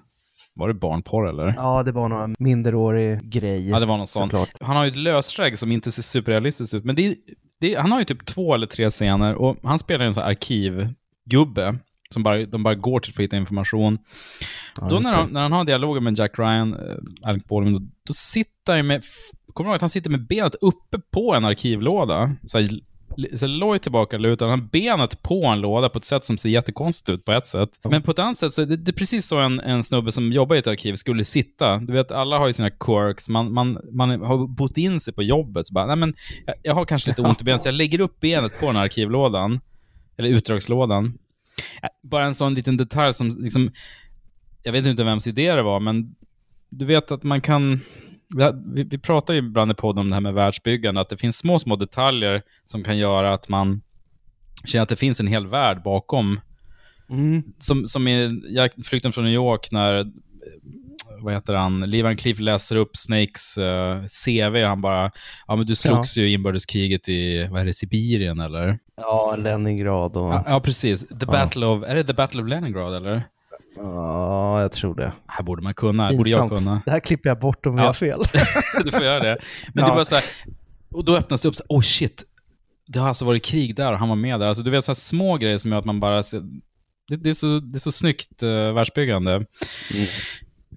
[0.55, 1.53] var det barnporr eller?
[1.57, 3.69] Ja, det var några minderårig grej.
[3.69, 4.31] Ja, det var något sånt.
[4.31, 4.49] såklart.
[4.61, 7.15] Han har ju ett lösdrägg som inte ser superrealistiskt ut, men det,
[7.59, 10.29] det, han har ju typ två eller tre scener och han spelar en sån här
[10.29, 11.75] arkivgubbe
[12.09, 13.97] som bara, de bara går till för att hitta information.
[14.81, 17.79] Ja, då när han, när han har dialogen med Jack Ryan, äh, Alec Baldwin, då,
[18.07, 19.03] då sitter han ju med,
[19.53, 22.35] kommer du ihåg att han sitter med benet uppe på en arkivlåda?
[22.47, 22.79] Så här,
[23.35, 26.49] så loj tillbaka lutad, han har benet på en låda på ett sätt som ser
[26.49, 27.69] jättekonstigt ut på ett sätt.
[27.83, 30.31] Men på ett annat sätt så det, det är precis så en, en snubbe som
[30.31, 31.77] jobbar i ett arkiv skulle sitta.
[31.77, 35.23] Du vet, alla har ju sina quirks, man, man, man har bott in sig på
[35.23, 35.67] jobbet.
[35.67, 36.13] Så bara, nej men,
[36.45, 38.75] jag, jag har kanske lite ont i benet, så jag lägger upp benet på den
[38.75, 39.59] här arkivlådan,
[40.17, 41.17] eller utdragslådan.
[41.81, 43.71] Ja, Bara en sån liten detalj som liksom,
[44.63, 46.15] jag vet inte vems idé det var, men
[46.69, 47.79] du vet att man kan...
[48.75, 51.37] Vi, vi pratar ju ibland i podden om det här med världsbyggande, att det finns
[51.37, 53.81] små, små detaljer som kan göra att man
[54.65, 56.39] känner att det finns en hel värld bakom.
[57.09, 57.43] Mm.
[57.59, 58.41] Som, som i
[58.83, 60.11] Flykten från New York när,
[61.19, 65.11] vad heter han, Lee Van Cleef läser upp Snakes eh, CV han bara,
[65.47, 68.79] ja men du slogs ju i inbördeskriget i, vad är det, Sibirien eller?
[68.95, 70.33] Ja, Leningrad och...
[70.33, 71.07] Ja, ja precis.
[71.07, 73.23] The Battle of, är det The Battle of Leningrad eller?
[73.75, 75.13] Ja, jag tror det.
[75.27, 76.81] Här borde man kunna, här borde jag kunna.
[76.85, 77.85] Det här klipper jag bort om vi Ja.
[77.85, 78.21] har fel.
[78.83, 79.37] du får göra det.
[79.73, 79.89] Men Ja.
[79.89, 80.23] det bara så här,
[80.91, 82.23] och då öppnas det upp så oh shit,
[82.87, 84.47] det har alltså varit krig där och han var med där.
[84.47, 86.41] Alltså du vet så här små grejer som gör att man bara ser,
[87.07, 89.45] det, det, är, så, det är så snyggt uh, världsbyggande.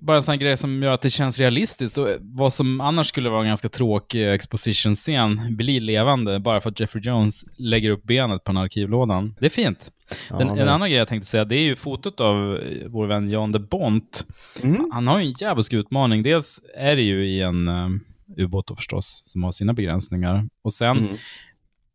[0.07, 1.99] Bara en sån grej som gör att det känns realistiskt.
[1.99, 6.81] Och vad som annars skulle vara en ganska tråkig exposition-scen blir levande bara för att
[6.81, 9.35] Jeffrey Jones lägger upp benet på den arkivlådan.
[9.41, 9.91] Det är fint.
[10.29, 13.31] Den, det- en annan grej jag tänkte säga, det är ju fotot av vår vän
[13.31, 14.27] Jan de Bont.
[14.63, 14.91] Mm.
[14.93, 16.23] Han har ju en djävulsk utmaning.
[16.23, 17.89] Dels är det ju i en, eh,
[18.37, 20.49] ubåt förstås, som har sina begränsningar.
[20.65, 21.17] Och sen, Mm.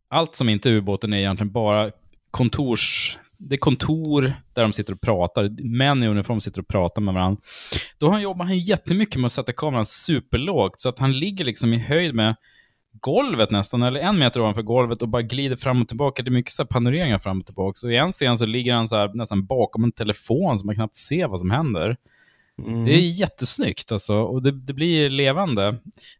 [0.10, 1.92] allt som inte är ubåten är egentligen bara
[2.32, 3.18] kontors...
[3.50, 5.50] Det är kontor där de sitter och pratar.
[5.78, 7.42] Män i uniform sitter och pratar med varandra.
[7.98, 11.46] Då har han jobbar han jättemycket med att sätta kameran superlågt, så att han ligger
[11.46, 12.36] liksom i höjd med
[13.00, 16.24] golvet nästan, eller en meter ovanför golvet och bara glider fram och tillbaka.
[16.24, 17.76] Det är mycket så här panoreringar fram och tillbaka.
[17.76, 20.76] Så i en scen så ligger han så här, nästan bakom en telefon så man
[20.76, 21.98] knappt ser vad som händer.
[22.68, 22.86] Mm.
[22.86, 25.76] Det är jättesnyggt alltså, och det, det blir levande.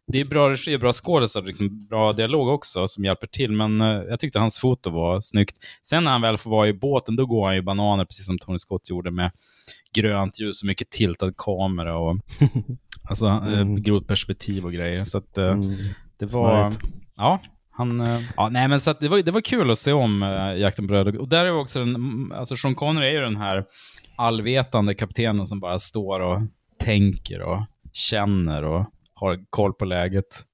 [0.06, 3.80] Det är bra regi och bra skådisar, liksom bra dialog också som hjälper till, men
[3.80, 5.56] eh, jag tyckte hans foto var snyggt.
[5.82, 8.38] Sen när han väl får vara i båten, då går han ju bananer, precis som
[8.38, 9.30] Tony Scott gjorde med
[9.94, 12.18] grönt ljus och mycket tiltad kamera och
[13.08, 13.82] alltså, mm.
[13.82, 15.04] grovt perspektiv och grejer.
[15.04, 15.56] Så att, eh,
[16.18, 16.70] det var...
[16.70, 16.78] Smart.
[17.16, 18.00] Ja, han...
[18.00, 20.88] eh, Ja, nej, men så det, var, det var kul att se om uh, Jakten
[20.88, 23.64] på röda Och där är också den, mm, alltså Sean Connery är ju den här
[24.22, 26.40] allvetande kaptenen som bara står och
[26.78, 27.60] tänker och
[27.92, 30.44] känner och har koll på läget.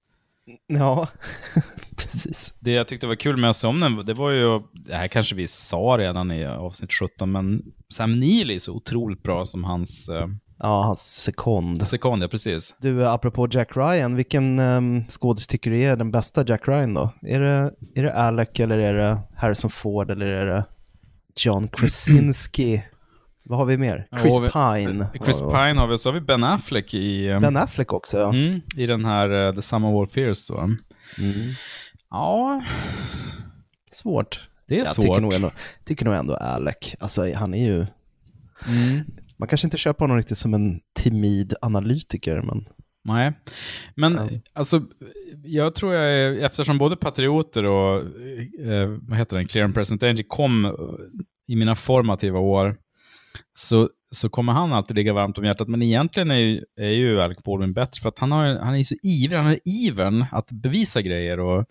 [0.66, 1.08] Ja,
[1.96, 2.54] precis.
[2.60, 5.96] Det jag tyckte var kul med den, det var ju, det här kanske vi sa
[5.98, 10.26] redan i avsnitt 17, men Sam Neill är så otroligt bra som hans eh,
[10.60, 11.88] Ja, hans sekond.
[11.88, 12.74] sekond, ja precis.
[12.80, 17.10] Du, apropå Jack Ryan, vilken um, skådis tycker du är den bästa Jack Ryan då?
[17.22, 20.64] Är det, är det Alec eller är det Harrison Ford eller är det
[21.36, 22.82] John Krasinski?
[23.48, 24.08] Vad har vi mer?
[24.20, 25.06] Chris Ja, vi- Pine.
[25.24, 25.50] Chris har.
[25.64, 28.28] Pine har vi, så har vi Ben Affleck i, eh, Ben Affleck också, ja.
[28.34, 30.38] mm, i den här eh, The Summer War Fears.
[30.38, 30.58] Så.
[30.58, 30.76] Mm.
[32.10, 32.62] Ja,
[33.92, 34.48] Svårt.
[34.68, 35.04] det är Jag svårt.
[35.04, 35.50] tycker nog, ändå,
[35.84, 36.94] tycker nog ändå Alec.
[37.00, 37.76] Alltså, han är ju...
[38.68, 39.04] Mm.
[39.38, 42.64] Man kanske inte köper honom riktigt som en timid analytiker, men...
[43.04, 43.32] Nej,
[43.94, 44.28] men Ja.
[44.52, 44.82] alltså,
[45.44, 47.96] jag tror jag är, eftersom både Patrioter och,
[48.66, 50.76] eh, vad heter den, Clear and Present Danger kom
[51.48, 52.76] i mina formativa år,
[53.52, 55.68] så, så kommer han alltid ligga varmt om hjärtat.
[55.68, 58.84] Men egentligen är ju, är ju Alec Baldwin bättre, för att han, har, han är
[58.84, 61.66] så ivrig, han har ivern att bevisa grejer och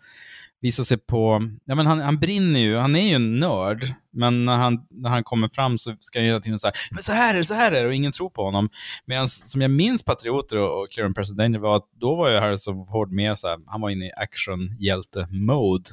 [0.62, 4.46] visa sig på, ja men han, han brinner ju, han är ju en nörd, men
[4.46, 7.34] när han, när han kommer fram så ska han hela tiden säga, men så här
[7.34, 8.70] är det, så här är det, och ingen tror på honom.
[9.06, 12.30] Medan som jag minns Patrioter och, och Clear and Present Danger var att då var
[12.30, 15.90] ju Harrison Ford mer så här, han var inne i actionhjälte-mode.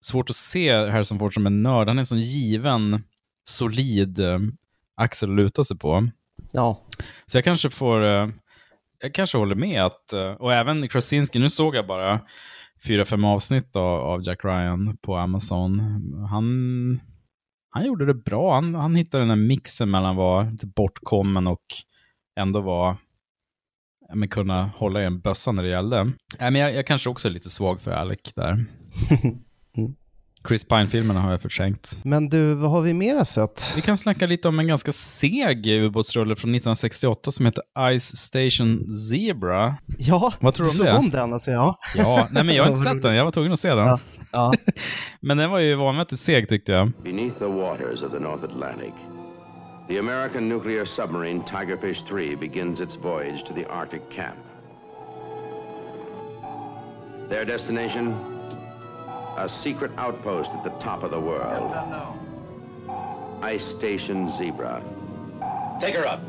[0.00, 3.02] Svårt att se Harrison Ford som en nörd, han är en sån given,
[3.44, 4.38] solid eh,
[4.96, 6.08] axel att luta sig på.
[6.52, 6.86] Ja,
[7.26, 8.28] Så jag kanske får, eh,
[9.02, 12.20] jag kanske håller med att, eh, och även Krasinski, nu såg jag bara
[12.86, 15.80] fyra, fem avsnitt av, Jack Ryan på Amazon.
[16.30, 17.00] Han,
[17.70, 21.46] han gjorde det bra, han, han hittade den här mixen mellan att vara lite bortkommen
[21.46, 21.64] och
[22.40, 22.96] ändå vara,
[24.14, 26.04] men kunna hålla i en bössa när det gällde.
[26.40, 28.64] Nej, men jag, jag kanske också är lite svag för Alec där.
[30.48, 31.96] Chris Pine-filmerna har jag förträngt.
[32.04, 33.72] men du, vad har vi mera sett?
[33.76, 37.62] Vi kan snacka lite om en ganska seg ubåtsrulle från 1968 som heter
[37.98, 39.74] Ice Station Zebra.
[39.98, 40.98] Ja, Vad tror du om det?
[40.98, 41.78] om den alltså, ja.
[41.96, 43.86] Ja, nej men jag har inte sett den, jag var tvungen att se den.
[43.86, 43.98] Ja.
[44.32, 44.52] ja.
[45.20, 46.92] Men den var ju vanvettigt seg tyckte jag.
[47.04, 48.92] Beneath the waters of the North Atlantic,
[49.88, 54.36] the American nuclear submarine Tigerfish 3 begins its voyage to the Arctic camp.
[57.28, 58.35] Their destination?
[59.38, 61.70] A secret outpost at the top of the world.
[63.42, 64.82] Ice Station Zebra.
[65.78, 66.22] Take her up.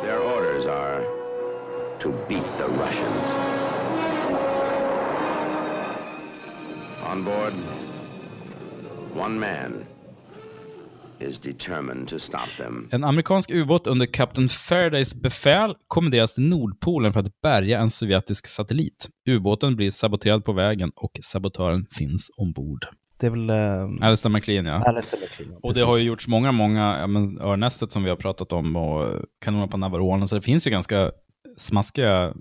[0.00, 1.04] Their orders are
[1.98, 3.34] to beat the Russians.
[7.04, 7.52] On board,
[9.24, 9.84] one man
[11.20, 12.88] is determined to stop them.
[12.90, 18.46] En amerikansk ubåt under kapten Faradays befäl kommenderas till Nordpolen för att bärga en sovjetisk
[18.46, 19.08] satellit.
[19.28, 22.86] Ubåten blir saboterad på vägen och sabotören finns ombord.
[23.20, 23.50] Det är väl...
[23.50, 24.72] Eh, Alistair McLean, ja.
[24.72, 28.16] Alistair McLean, Och det har ju gjorts många, många, ja, men Örnästet som vi har
[28.16, 31.10] pratat om och Kanonerna på Navarone, så det finns ju ganska
[31.56, 32.34] smaskiga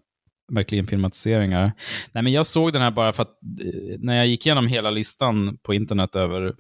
[0.52, 1.72] McLean-filmatiseringar.
[2.12, 3.30] Nej, men jag såg den här bara för att
[3.64, 6.56] eh, när jag gick igenom hela listan på internet över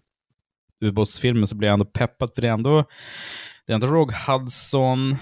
[0.82, 2.84] ubåtsfilmer så blev jag ändå peppad, för det är ändå,
[3.68, 5.16] det är ändå Rogue Hudson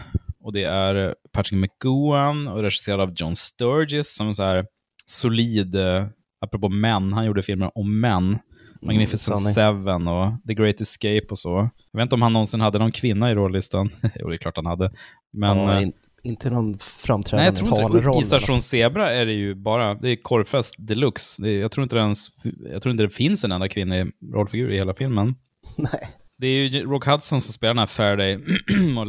[0.44, 4.66] och det är Patrick McGowan och regisserad av John Sturges som så här
[5.06, 6.06] solid, eh,
[6.42, 8.40] apropå män, han gjorde filmer om män.
[8.82, 9.54] Magnificent sanning.
[9.54, 11.70] Seven och The Great Escape och så.
[11.92, 13.90] Jag vet inte om han någonsin hade någon kvinna i rollistan.
[14.16, 14.92] jo, det är klart han hade.
[15.34, 15.94] Men, ja, eh, in,
[16.24, 18.04] inte någon framträdande nej, jag tror inte det.
[18.04, 18.22] talroll.
[18.22, 21.42] I Station Zebra är det ju bara, det är korvfest deluxe.
[21.42, 22.28] Det är, jag, tror inte ens,
[22.72, 25.36] jag tror inte det finns en enda kvinnlig rollfigur i hela filmen.
[25.76, 26.10] Nej.
[26.38, 28.40] Det är ju Rock Hudson som spelar den här Faraday.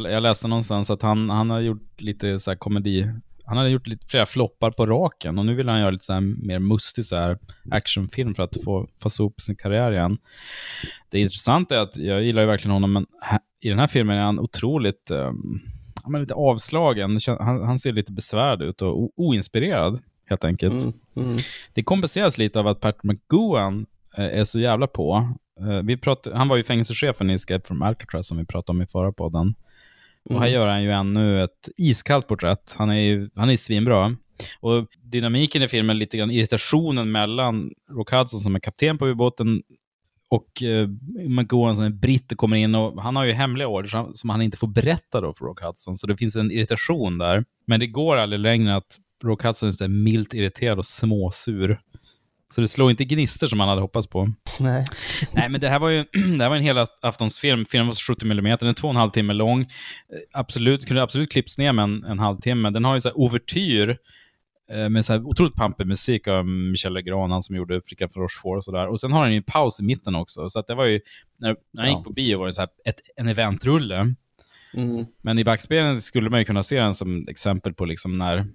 [0.11, 3.07] jag läste någonstans att han, han har gjort lite så komedi
[3.51, 6.21] han hade gjort lite, flera floppar på raken och nu vill han göra lite så
[6.21, 7.37] mer mustig så här
[7.71, 10.17] actionfilm för att få fasa ihop sin karriär igen.
[11.09, 13.05] Det intressanta är att jag gillar ju verkligen honom, men
[13.61, 15.61] i den här filmen är han otroligt um,
[16.03, 17.19] han är lite avslagen.
[17.27, 20.83] Han, han, ser lite besvärd ut och oinspirerad, helt enkelt.
[20.83, 21.37] Mm, mm.
[21.73, 23.85] Det kompenseras lite av att Patrick McGowan
[24.17, 25.33] eh, är så jävla på.
[25.61, 28.81] Eh, vi prat, han var ju fängelsechefen i Escape from Alcatraz som vi pratade om
[28.81, 29.55] i förra podden.
[30.29, 30.53] Och här Mm.
[30.53, 32.75] gör han ju ännu ett iskallt porträtt.
[32.77, 34.15] Han är ju han är svinbra.
[34.59, 39.61] Och dynamiken i filmen, lite grann irritationen mellan Rock Hudson som är kapten på ubåten
[40.29, 40.87] och eh,
[41.29, 44.41] McGowan som är britt och kommer in och han har ju hemliga order som, han
[44.41, 45.95] inte får berätta då för Rock Hudson.
[45.97, 47.45] Så det finns en irritation där.
[47.67, 51.79] Men det går aldrig längre att Rock Hudson är milt irriterad och småsur.
[52.51, 54.29] Så det slår inte gnister som han hade hoppats på.
[54.59, 54.85] Nej.
[55.31, 56.03] Nej, men det här var ju
[56.37, 57.65] det här var en hela aftonsfilm.
[57.65, 59.61] Filmen var 70 mm, den är två och en halv timme lång.
[59.61, 59.67] Eh,
[60.33, 62.69] Absolut, kunde absolut klippts ner med en, en halvtimme.
[62.69, 63.97] Den har ju så här ouvertyr
[64.71, 68.23] eh, med så här otroligt pampig musik av Michel Legrand, han som gjorde Fricka från
[68.23, 68.87] Rochefort och sådär.
[68.87, 70.49] Och sen har den ju paus i mitten också.
[70.49, 70.99] Så att det var ju,
[71.39, 71.97] när, när jag Ja.
[71.97, 74.15] gick på bio var det så ett, en eventrulle.
[74.73, 75.05] Mm.
[75.21, 78.45] Men i backspegeln skulle man ju kunna se den som exempel på liksom när,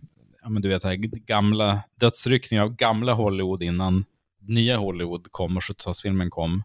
[0.46, 0.94] ja men du vet, här
[1.26, 4.04] gamla dödsryckningar av gamla Hollywood innan
[4.40, 6.62] nya Hollywood kom och 70-talsfilmen kom.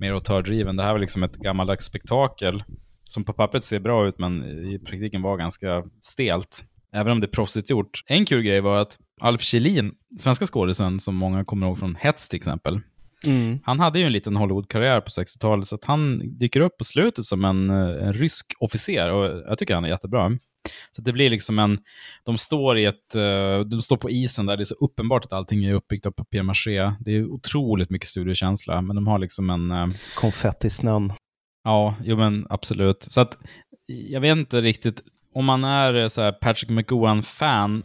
[0.00, 0.76] Mer autördriven.
[0.76, 2.64] Det här var liksom ett gammaldags spektakel
[3.04, 6.64] som på pappret ser bra ut, men i praktiken var ganska stelt.
[6.92, 8.02] Även om det är proffsigt gjort.
[8.06, 12.28] En kul grej var att Alf Kjellin, svenska skådisen som många kommer ihåg från Hets
[12.28, 12.80] till exempel,
[13.26, 13.58] Mm.
[13.64, 17.24] han hade ju en liten Hollywood-karriär på 60-talet, så att han dyker upp på slutet
[17.24, 20.38] som en, eh, en rysk officer och jag tycker han är jättebra.
[20.90, 21.78] Så det blir liksom en,
[22.24, 25.32] de står i ett, eh, de står på isen där det är så uppenbart att
[25.32, 26.92] allting är uppbyggt av papier-maché.
[27.00, 31.12] Det är otroligt mycket studiokänsla, men de har liksom en, eh, Konfettisnön.
[31.64, 33.06] ja, jo men absolut.
[33.08, 33.38] Så att,
[33.86, 35.02] jag vet inte riktigt,
[35.34, 37.82] om man är eh, så Patrick McGowan-fan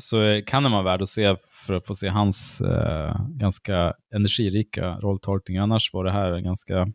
[0.00, 1.36] så kan det vara värd att se
[1.66, 5.56] för att få se hans eh, ganska energirika rolltolkning.
[5.56, 6.86] Annars var det här ganska,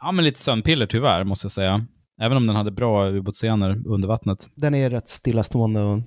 [0.00, 1.86] ja men lite sömnpiller tyvärr, måste jag säga.
[2.20, 4.48] Även om den hade bra ubåtsscener under vattnet.
[4.54, 5.98] Den är rätt stillastående och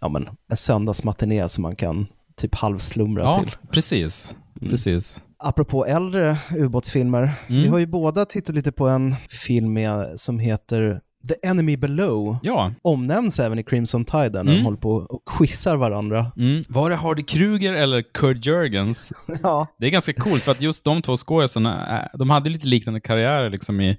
[0.00, 3.56] ja, men, en söndagsmatiné som man kan typ halvslumra Ja, till.
[3.70, 4.36] precis.
[4.60, 5.22] Precis.
[5.38, 7.62] Apropå äldre ubåtsfilmer, Mm.
[7.62, 12.36] vi har ju båda tittat lite på en film med, som heter The Enemy Below.
[12.42, 12.72] Ja.
[12.82, 14.54] Omnämns även i Crimson Tide när Mm.
[14.56, 16.32] de håller på och quizar varandra.
[16.36, 16.64] Mm.
[16.68, 19.12] Var det Hardy Kruger eller Kurt Jurgens?
[19.42, 19.66] Ja.
[19.78, 23.00] Det är ganska coolt för att just de två skådisarna, äh, de hade lite liknande
[23.00, 23.98] karriärer liksom i,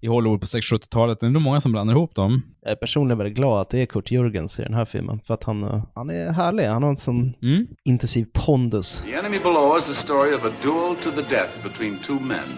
[0.00, 1.20] i Hollywood på 60-70-talet.
[1.20, 2.42] Det är nog många som blandar ihop dem.
[2.62, 5.34] Jag är personligen väldigt glad att det är Kurt Jürgens i den här filmen, för
[5.34, 6.64] att han, eh, han är härlig.
[6.66, 7.66] Han har en sån Mm.
[7.84, 9.02] intensiv pondus.
[9.02, 12.48] The Enemy Below is the story of a duel to the death between two men.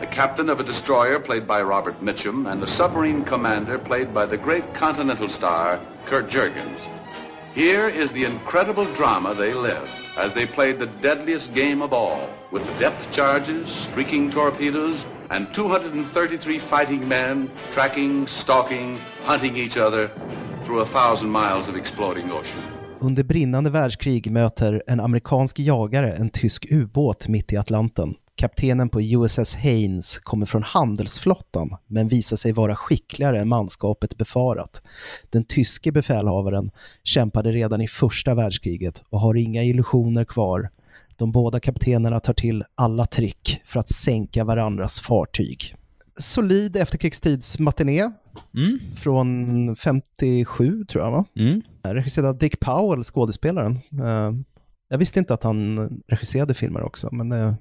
[0.00, 4.36] The captain of a destroyer, played by Robert Mitchum, and the submarine commander, played by
[4.36, 5.78] the great continental star,
[6.08, 6.80] Kurt Jurgens.
[7.54, 12.28] Here is the incredible drama they lived as they played the deadliest game of all,
[12.52, 20.10] with the depth charges, streaking torpedoes, and 233 fighting men tracking, stalking, hunting each other
[20.64, 22.62] through a thousand miles of exploding ocean.
[23.00, 28.14] Under brinnande världskrig möter en amerikansk jagare en tysk ubåt mitt i Atlanten.
[28.34, 34.82] Kaptenen på USS Haynes kommer från handelsflottan, men visar sig vara skickligare än manskapet befarat.
[35.30, 36.70] Den tyske befälhavaren
[37.02, 40.70] kämpade redan i första världskriget och har inga illusioner kvar.
[41.16, 45.74] De båda kaptenerna tar till alla trick för att sänka varandras fartyg.
[46.18, 48.10] Solid efterkrigstidsmatiné
[48.54, 48.78] Mm.
[48.96, 51.24] från 57 tror jag va?
[51.36, 51.62] Mm.
[51.82, 53.72] Regisserad av Dick Powell, skådespelaren.
[54.00, 54.32] Eh,
[54.88, 57.54] Jag visste inte att han regisserade filmer också, men eh,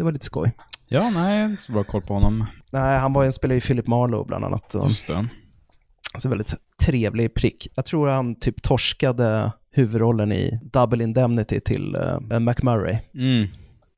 [0.00, 0.52] det var lite skoj.
[0.88, 2.46] Ja, nej, inte så bra koll på honom.
[2.72, 4.74] Nej, han var en spelare i Philip Marlowe bland annat.
[4.84, 5.28] Just det.
[6.14, 7.68] Alltså väldigt trevlig prick.
[7.74, 12.98] Jag tror han typ torskade huvudrollen i Double Indemnity till uh, McMurray.
[13.14, 13.48] Mm.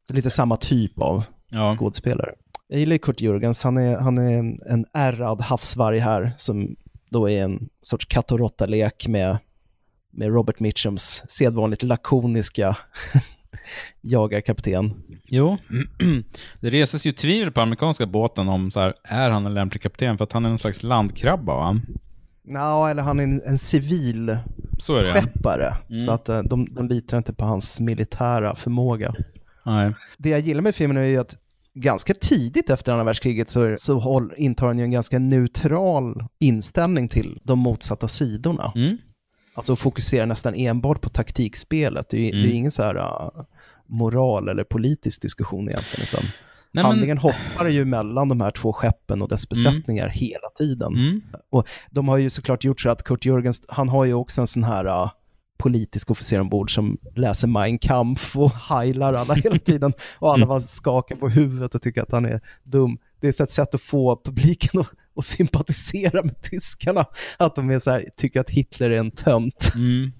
[0.09, 1.75] Lite samma typ av Ja.
[1.77, 2.31] skådespelare.
[2.69, 6.77] Jag gillar Kurt Jürgens, han är, han är en, en ärrad havsvarg här som
[7.11, 9.39] då är en sorts katt och råtta-lek med,
[10.13, 12.77] med Robert Mitchums sedvanligt lakoniska
[14.01, 14.95] jagarkapten.
[15.25, 15.59] Jo,
[16.61, 20.19] det reses ju tvivel på amerikanska båten om så här, är han en lämplig kapten?
[20.19, 21.81] För att han är en slags landkrabba, va?
[22.49, 24.37] Ja, eller han är en, en civil
[24.79, 25.13] Så är det.
[25.13, 26.05] skeppare, Mm.
[26.07, 29.15] så att eh, de, de litar inte på hans militära förmåga.
[29.67, 29.93] Nej.
[30.19, 31.37] Det jag gillar med filmen är ju att
[31.75, 37.09] ganska tidigt efter andra världskriget så, så håll, intar han ju en ganska neutral inställning
[37.09, 38.73] till de motsatta sidorna.
[38.77, 38.97] Mm.
[39.55, 42.09] Alltså fokuserar nästan enbart på taktikspelet.
[42.09, 42.57] Det är, det är Mm.
[42.57, 43.45] ingen så här uh,
[43.93, 46.07] moral eller politisk diskussion egentligen.
[46.13, 46.25] Utan
[46.73, 50.95] men- Handlingen hoppar ju mellan de här två skeppen och dess besättningar hela tiden.
[50.95, 51.23] Mm.
[51.51, 54.47] Och de har ju såklart gjort så att Kurt Jürgens, han har ju också en
[54.47, 55.11] sån här uh,
[55.59, 59.93] politisk officer ombord som läser Mein Kampf och heilar alla hela tiden.
[60.19, 62.99] Och alla bara skakar på huvudet och tycker att han är dum.
[63.21, 67.07] Det är ett sätt att få publiken att, att sympatisera med tyskarna.
[67.39, 69.73] Att de är så här, tycker att Hitler är en tönt.
[69.75, 70.13] Mm.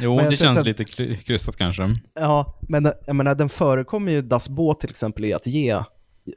[0.00, 1.96] Jo, Men det känns att- lite kry- krystat kanske.
[2.20, 5.82] Ja, men jag menar, den förekommer ju, Das Boot till exempel, i att ge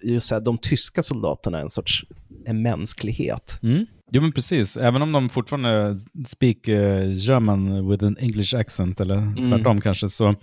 [0.04, 2.04] just så här, de tyska soldaterna en sorts
[2.46, 3.60] en mänsklighet.
[3.64, 3.86] Mm.
[4.14, 4.78] Jo, men precis.
[4.78, 5.94] Även om de fortfarande
[6.28, 9.50] speak uh, German with an English accent, eller Mm.
[9.50, 10.36] tvärtom kanske, så,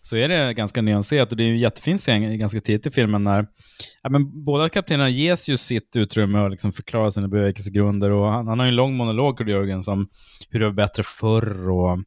[0.00, 1.30] så är det ganska nyanserat.
[1.30, 3.46] Och det är ju jättefin scen ganska tidigt i filmen när
[4.02, 8.10] ja, men båda kaptenerna ges ju sitt utrymme att liksom förklara sina bevekelsegrunder.
[8.10, 10.08] Och han, han har ju en lång monolog, Kurt Jörgen, som
[10.50, 11.70] hur det var bättre förr.
[11.70, 11.98] Och,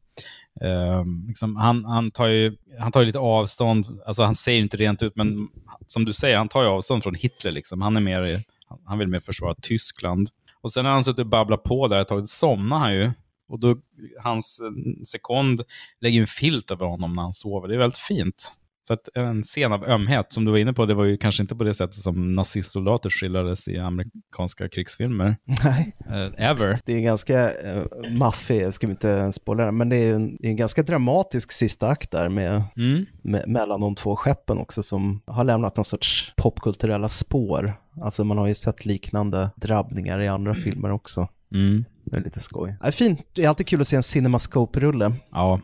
[0.64, 4.76] Uh, liksom, han, han, tar ju, han tar ju lite avstånd, alltså han säger inte
[4.76, 5.48] rent ut, men
[5.86, 7.50] som du säger, han tar ju avstånd från Hitler.
[7.52, 7.82] Liksom.
[7.82, 8.44] Han, är mer,
[8.84, 10.30] han vill mer försvara Tyskland.
[10.60, 13.10] Och sen när han suttit och babblat på där ett tag, då somnar han ju.
[13.48, 13.76] Och då,
[14.22, 15.62] hans eh, sekond
[16.00, 17.68] lägger en filt över honom när han sover.
[17.68, 18.52] Det är väldigt fint.
[18.88, 21.42] Så att en scen av ömhet, som du var inne på, det var ju kanske
[21.42, 25.36] inte på det sättet som nazistsoldater skildrades i amerikanska krigsfilmer.
[25.64, 25.94] Nej.
[26.10, 26.78] Eh, ever.
[26.84, 30.36] Det är en ganska uh, maffig, jag ska inte spoila den, men det är en,
[30.36, 33.06] det är en ganska dramatisk sista akt där med, Mm.
[33.22, 37.74] med, mellan de två skeppen också som har lämnat någon sorts popkulturella spår.
[38.02, 41.28] Alltså man har ju sett liknande drabbningar i andra filmer också.
[41.54, 41.84] Mm.
[42.04, 42.76] Det är lite skoj.
[42.82, 45.12] Ja, fint, det är alltid kul att se en CinemaScope-rulle.
[45.30, 45.60] Ja,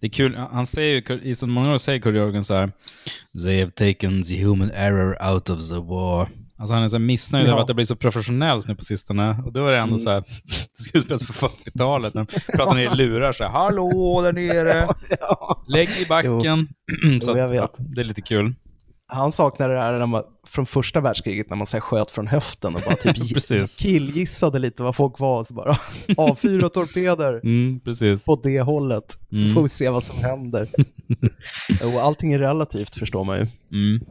[0.00, 0.36] det är kul.
[0.36, 2.70] Han säger ju, i så många år säger Kurt Jörgen så här,
[3.44, 6.28] They have taken the human error out of the war.
[6.58, 7.50] Alltså han är så missnöjd Ja.
[7.50, 9.42] över att det blir så professionellt nu på sistone.
[9.46, 9.98] Och då är det ändå Mm.
[9.98, 10.20] så här,
[10.78, 12.14] det skulle spelas på 40-talet.
[12.14, 14.88] När de pratar ner i lurar så här, hallå där nere,
[15.68, 16.68] lägg i backen.
[17.22, 18.54] så Jo, jag att, ja, det är lite kul.
[19.08, 22.74] Han saknar det här när man, från första världskriget när man så sköt från höften
[22.74, 23.16] och bara typ
[23.78, 25.44] killgissade lite vad folk var.
[25.44, 25.78] Så bara
[26.16, 27.80] avfyra torpeder Mm,
[28.26, 29.16] på det hållet.
[29.30, 29.54] Så Mm.
[29.54, 30.68] får vi se vad som händer.
[31.94, 33.46] och allting är relativt förstår man ju.
[33.72, 34.04] Mm.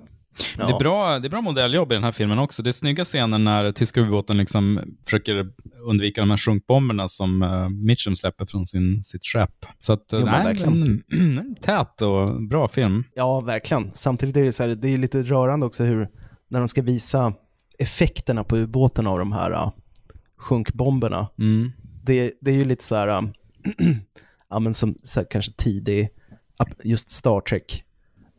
[0.58, 0.66] Ja.
[0.68, 2.64] Det, är bra, det är bra modelljobb i den här filmen också.
[2.64, 5.52] Det är snygga scener när tyska ubåten liksom försöker
[5.88, 9.66] undvika de här sjunkbomberna som uh, Mitchum släpper från sin, sitt skepp.
[9.80, 11.04] Så att, uh, Jo, nej, verkligen.
[11.12, 13.04] en, tät och bra film.
[13.16, 13.92] Ja, verkligen.
[13.94, 16.08] Samtidigt är det, så här, det är lite rörande också hur,
[16.48, 17.34] när de ska visa
[17.80, 19.72] effekterna på ubåten av de här uh,
[20.38, 21.28] sjunkbomberna.
[21.40, 21.72] Mm.
[22.04, 23.32] Det, det är ju lite så här, um,
[24.50, 26.10] ja men som så här, kanske tidig,
[26.84, 27.84] just Star Trek,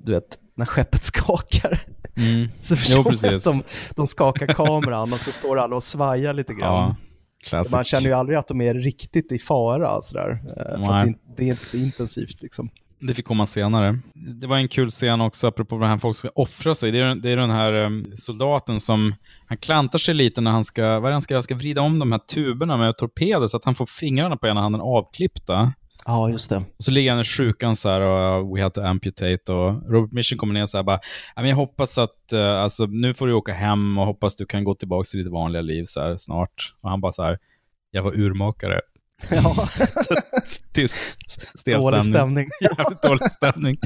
[0.05, 1.83] du vet, när skeppet skakar.
[2.17, 2.49] Mm.
[2.63, 3.33] Så Jo, förstår man precis.
[3.47, 3.63] att de,
[3.97, 6.95] de skakar kameran och så står alla och svajar lite grann.
[7.53, 7.65] Ja.
[7.73, 10.31] Man känner ju aldrig att de är riktigt i fara sådär.
[10.31, 11.03] eh, För att Nej.
[11.03, 12.69] det, inte- det är inte så intensivt liksom.
[13.01, 13.99] Det fick komma senare.
[14.41, 16.91] Det var en kul scen också, apropå vad han folk ska offra sig.
[16.91, 19.15] Det är, det är den här um, soldaten som,
[19.47, 21.81] han klantar sig lite när han ska, vad är det han ska, jag ska vrida
[21.81, 25.73] om de här tuberna med torpeder så att han får fingrarna på ena handen avklippta.
[26.07, 26.57] Ja, just det.
[26.57, 29.91] Och så ligger han i sjukan så här och uh, we have to amputate och
[29.93, 31.01] Robert Mission kommer ner så här bara,
[31.37, 34.47] "Ja, men jag hoppas att, uh, alltså nu får du åka hem och hoppas du
[34.47, 36.73] kan gå tillbaka till ditt vanliga liv så här snart.
[36.83, 37.39] Och han bara så här,
[37.91, 38.81] jag var urmakare.
[39.31, 39.69] Ja.
[40.73, 42.15] Tyst, stel Dålig stämning.
[42.15, 42.49] stämning.
[42.79, 43.77] Jävligt dålig stämning.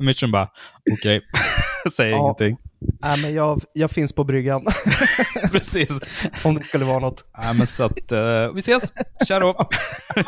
[0.00, 0.48] Mission bara,
[0.92, 1.20] okej,
[1.92, 2.18] säger Ja.
[2.18, 2.56] ingenting.
[3.02, 4.64] Nej, men jag, jag finns på bryggan.
[5.52, 6.00] Precis.
[6.44, 7.24] Om det skulle vara något.
[7.32, 8.18] Ja, men så att, uh,
[8.54, 8.92] vi ses,
[9.28, 9.68] tja då.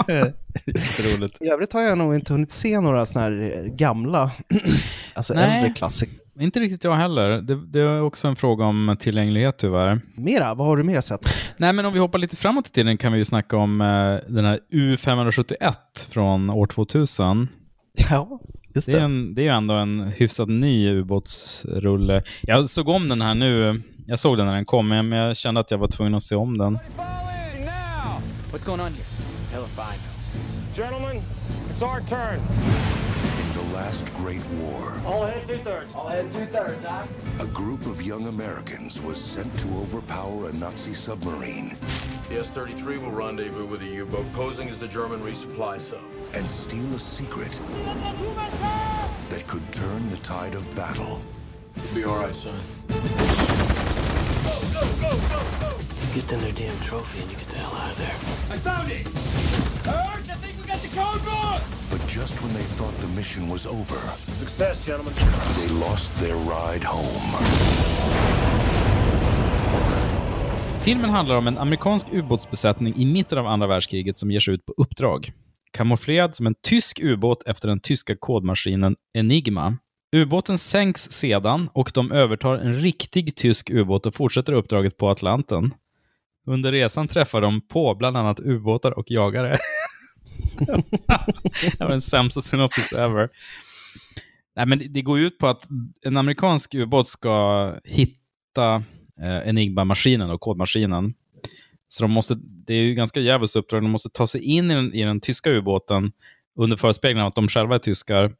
[0.66, 1.42] Jätteroligt.
[1.42, 4.30] I övrigt har jag nog inte hunnit se några sådana här eh, gamla,
[5.14, 5.56] alltså Nej.
[5.56, 6.16] äldre klassiker.
[6.40, 7.30] Inte riktigt jag heller.
[7.30, 10.00] Det, det är också en fråga om tillgänglighet tyvär.
[10.14, 11.20] Mera, vad har du mer sett?
[11.56, 14.32] Nej, men om vi hoppar lite framåt i tiden kan vi ju snacka om eh,
[14.34, 15.74] den här U571
[16.10, 17.48] från år 2000.
[18.10, 18.40] Ja,
[18.76, 22.22] just Det är, en, det är ju ändå en hyfsat ny ubåtsrulle.
[22.42, 23.82] Jag såg om den här nu.
[24.06, 26.34] Jag såg den när den kom, men jag kände att jag var tvungen att se
[26.34, 26.78] om den.
[28.52, 29.04] What's going on here?
[29.52, 30.16] Hell if I know.
[30.76, 31.22] Gentlemen,
[31.70, 32.95] it's our turn.
[33.76, 35.94] In the last Great War, All ahead two thirds.
[35.94, 37.04] All ahead two thirds, huh?
[37.40, 41.76] a group of young Americans was sent to overpower a Nazi submarine
[42.30, 46.00] The S-33 will rendezvous with a U-boat posing as the German resupply sub.
[46.32, 47.52] and steal a secret
[49.28, 51.20] that could turn the tide of battle.
[51.76, 52.58] You'll be all right, son.
[52.88, 52.96] Go,
[54.72, 55.76] go, go, go, go!
[56.14, 58.54] Get them their damn trophy and you get the hell out of there.
[58.54, 59.06] I found it!
[59.84, 61.62] First, I think got the code book!
[61.90, 63.98] But just when they thought the mission was over,
[64.32, 65.12] Success, gentlemen.
[65.14, 67.44] they lost their ride home.
[70.84, 74.66] Filmen handlar om en amerikansk ubåtsbesättning i mitten av andra världskriget som ger sig ut
[74.66, 75.32] på uppdrag.
[75.72, 79.76] Kamouflerad som en tysk ubåt efter den tyska kodmaskinen Enigma.
[80.16, 85.74] Ubåten sänks sedan och de övertar en riktig tysk ubåt och fortsätter uppdraget på Atlanten.
[86.46, 89.58] Under resan träffar de på bland annat ubåtar och jagare.
[91.78, 93.28] det var den sämsta synopsis ever.
[94.56, 95.66] Nej, men det går ut på att
[96.04, 98.84] en amerikansk ubåt ska hitta
[99.20, 101.14] eh, Enigma-maskinen och kodmaskinen.
[101.88, 103.82] Så de måste, det är ju ganska djävulskt uppdrag.
[103.82, 106.12] De måste ta sig in i den, i den tyska ubåten
[106.58, 108.32] under förespegling av att de själva är tyskar,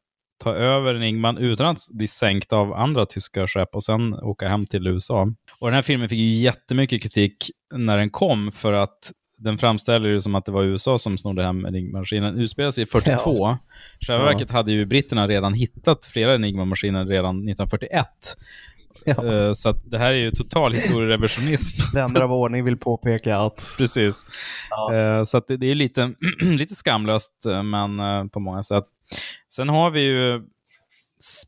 [0.44, 4.66] ta över Enigman utan att bli sänkt av andra tyska skepp och sen åka hem
[4.66, 5.22] till USA.
[5.58, 10.08] Och den här filmen fick ju jättemycket kritik när den kom för att den framställer
[10.08, 12.38] det som att det var USA som snodde hem Enigma-maskinen.
[12.38, 13.38] Utspelar sig i 42.
[13.38, 13.58] Ja.
[14.00, 14.30] I själva Ja.
[14.32, 18.06] verket hade ju britterna redan hittat flera Enigma-maskiner redan 1941.
[19.06, 21.82] Eh, Så att det här är ju total historierevisionism.
[21.94, 23.74] Vänner av ordning vill påpeka att...
[23.78, 24.26] Precis.
[24.92, 28.84] Eh, Så att det, det är lite, lite skamlöst, eh, men på många sätt.
[29.52, 30.42] Sen har vi ju,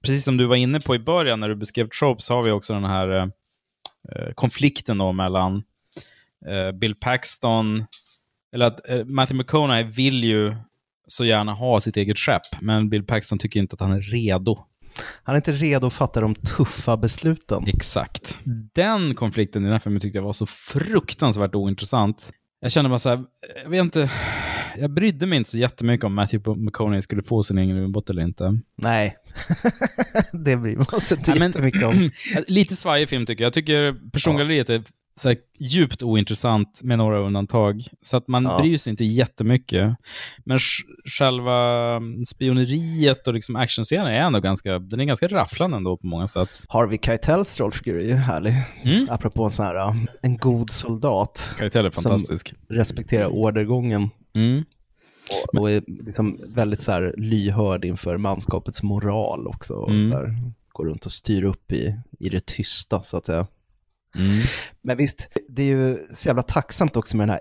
[0.03, 2.75] precis som du var inne på i början när du beskrev tropes, har vi också
[2.75, 3.31] den här
[4.35, 5.63] konflikten då mellan
[6.81, 7.85] Bill Paxton,
[8.55, 10.55] eller att eh, Matthew McConaughey vill ju
[11.07, 14.65] så gärna ha sitt eget skepp, men Bill Paxton tycker inte att han är redo.
[15.23, 17.65] Han är inte redo att fatta de tuffa besluten.
[17.67, 18.39] Exakt.
[18.75, 22.31] Den konflikten i den här filmen tyckte jag var så fruktansvärt ointressant.
[22.61, 23.25] Jag kände bara så här,
[23.63, 24.11] jag vet inte,
[24.79, 28.23] jag brydde mig inte så jättemycket om Matthew McConaughey skulle få sin egen ubåt eller
[28.23, 28.61] inte.
[28.77, 29.17] Nej,
[30.33, 32.11] det bryr man sig inte men- jättemycket om.
[32.47, 33.47] Lite svajig film tycker jag.
[33.47, 34.83] Jag tycker persongalleriet är
[35.19, 37.89] så här djupt ointressant med några undantag.
[38.03, 38.59] Så att man Ja.
[38.61, 39.97] bryr sig inte jättemycket.
[40.45, 40.83] Men sj-
[41.19, 46.27] själva spioneriet och liksom actionscenen är ändå ganska, den är ganska rafflande ändå på många
[46.29, 46.63] sätt.
[46.69, 48.55] Harvey Keitels rollfigur är ju härlig.
[48.83, 49.07] Mm.
[49.11, 51.55] Apropå en sån här, uh, en god soldat.
[51.59, 52.49] Karaktär är fantastisk.
[52.49, 54.11] Som respekterar ordergången.
[54.35, 54.65] Mm.
[55.53, 59.75] Och, och är liksom väldigt så här lyhörd inför manskapets moral också.
[59.75, 60.11] Och Mm.
[60.11, 60.35] så här,
[60.73, 63.47] går runt och styr upp i, i det tysta så att säga.
[64.17, 64.43] Mm.
[64.83, 67.41] Men visst, det är ju så jävla tacksamt också med den här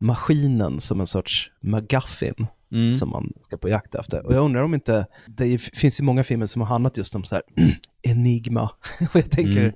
[0.00, 2.92] Enigma-maskinen som en sorts McGuffin Mm.
[2.92, 4.26] som man ska på jakt efter.
[4.26, 7.24] Och jag undrar om inte, det finns ju många filmer som har handlat just om
[7.24, 7.42] så här
[8.02, 8.62] Enigma.
[9.00, 9.72] Och jag tänker, Mm.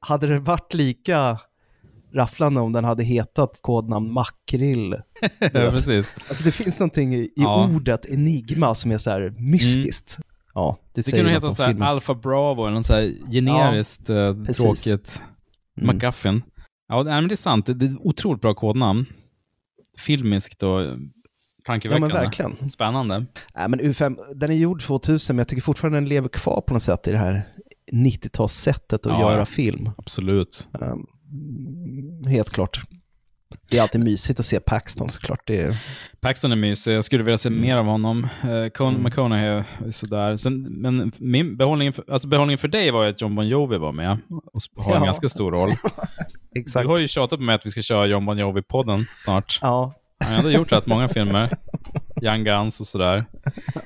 [0.00, 1.38] hade det varit lika
[2.14, 4.94] rafflande om den hade hetat kodnamn Makrill?
[5.38, 6.12] Ja, precis.
[6.28, 7.68] Alltså det finns någonting i, Ja.
[7.74, 10.18] ordet enigma som är så här mystiskt.
[10.54, 11.88] Ja, det, Det säger kunde heta om så här filmen.
[11.88, 14.84] Alpha Bravo eller något så här generiskt eh, precis.
[14.84, 15.22] tråkigt.
[15.80, 15.96] Mm.
[15.96, 16.42] McGuffin.
[16.88, 17.66] Ja, men det är sant.
[17.66, 19.06] Det är ett otroligt bra kodnamn.
[19.98, 20.96] Filmiskt och eh, Ja
[21.66, 22.08] tankeväckande.
[22.08, 22.70] men verkligen.
[22.70, 23.24] Spännande.
[23.54, 26.74] Nej, men U5, den är gjord 2000 men jag tycker fortfarande den lever kvar på
[26.74, 27.48] något sätt i det här
[27.92, 29.46] 90-talssättet att Ja, göra ja.
[29.46, 29.90] film.
[29.98, 30.68] Absolut.
[30.80, 31.06] Um,
[32.26, 32.82] helt klart.
[33.74, 35.40] Det är alltid mysigt att se Paxton såklart.
[35.46, 35.76] Det är,
[36.20, 36.94] Paxton är mysig.
[36.94, 38.28] Jag skulle vilja se mer av honom.
[38.48, 39.48] Uh, Con McConaughey
[39.86, 40.36] är sådär.
[40.36, 43.76] Sen, men min behållning för, alltså behållningen för dig var ju att John Bon Jovi
[43.78, 44.18] var med
[44.52, 45.04] och har en Ja.
[45.04, 45.68] ganska stor roll.
[46.56, 46.84] exakt.
[46.84, 49.58] Du har ju tjatat på mig att vi ska köra John Bon Jovi-podden snart.
[49.62, 51.50] Ja, Han har ändå gjort rätt många filmer.
[52.22, 53.24] Young Guns och sådär.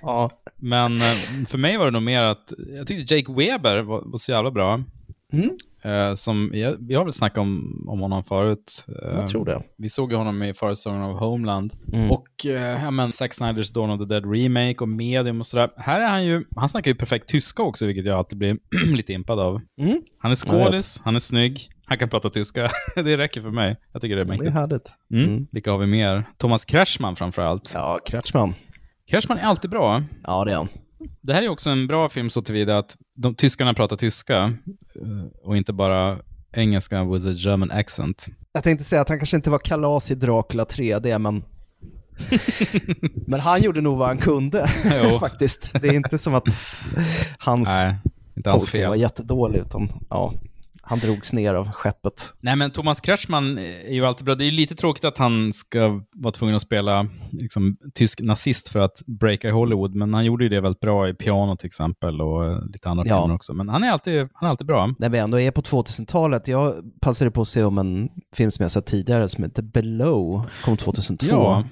[0.02, 0.30] ja.
[0.56, 4.18] Men eh, för mig var det nog mer att jag tyckte Jake Weber var, var
[4.18, 4.80] så jävla bra.
[5.32, 5.50] Mm.
[5.82, 8.86] Eh, som, jag, vi har väl snackat om, om honom förut.
[8.88, 9.62] Eh, Jag tror det.
[9.78, 11.72] Vi såg honom i förra säsongen av Homeland.
[11.92, 12.10] Mm.
[12.10, 15.70] Och eh, ja, men Zack Snyders Dawn of the Dead Remake och Medium och sådär.
[15.76, 18.56] Här är han ju, han snackar ju perfekt tyska också, vilket jag alltid blir
[18.96, 19.60] lite impad av.
[19.80, 20.02] Mm.
[20.18, 22.70] Han är Jag skådis, han är snygg, han kan prata tyska.
[22.94, 23.76] det räcker för mig.
[23.92, 24.52] Jag tycker det är Det är mäktigt.
[24.54, 24.90] härligt.
[25.12, 25.24] Mm.
[25.24, 25.46] Mm.
[25.52, 26.24] Vilka har vi mer?
[26.36, 27.70] Thomas Kretschmann framför allt.
[27.74, 28.54] Ja, Kretschmann.
[29.10, 30.02] Kretschmann är alltid bra.
[30.22, 30.68] Ja, det är han.
[31.20, 34.52] Det här är också en bra film så tillvida att de, tyskarna pratar tyska
[34.94, 36.18] eh, och inte bara
[36.52, 38.26] engelska with a German accent.
[38.52, 41.44] Jag tänkte säga att han kanske inte var kalas i Dracula 3D, men...
[43.26, 44.68] men han gjorde nog vad han kunde,
[45.20, 45.72] faktiskt.
[45.72, 46.60] Det är inte som att
[47.38, 47.96] hans Nej,
[48.36, 50.34] inte hans tolkning var jättedålig, utan ja,
[50.88, 52.34] han drogs ner av skeppet.
[52.40, 54.34] Nej, men Thomas Kretschmann är ju alltid bra.
[54.34, 58.68] Det är ju lite tråkigt att han ska vara tvungen att spela liksom, tysk nazist
[58.68, 61.66] för att breaka i Hollywood, men han gjorde ju det väldigt bra i Piano till
[61.66, 63.20] exempel och eh, lite andra Ja.
[63.22, 63.52] filmer också.
[63.54, 64.94] Men han är alltid, han är alltid bra.
[64.98, 68.62] När vi ändå är på 2000-talet, jag passade på att se om en film som
[68.62, 71.26] jag sett tidigare som heter Below, kom 2002.
[71.30, 71.64] Ja,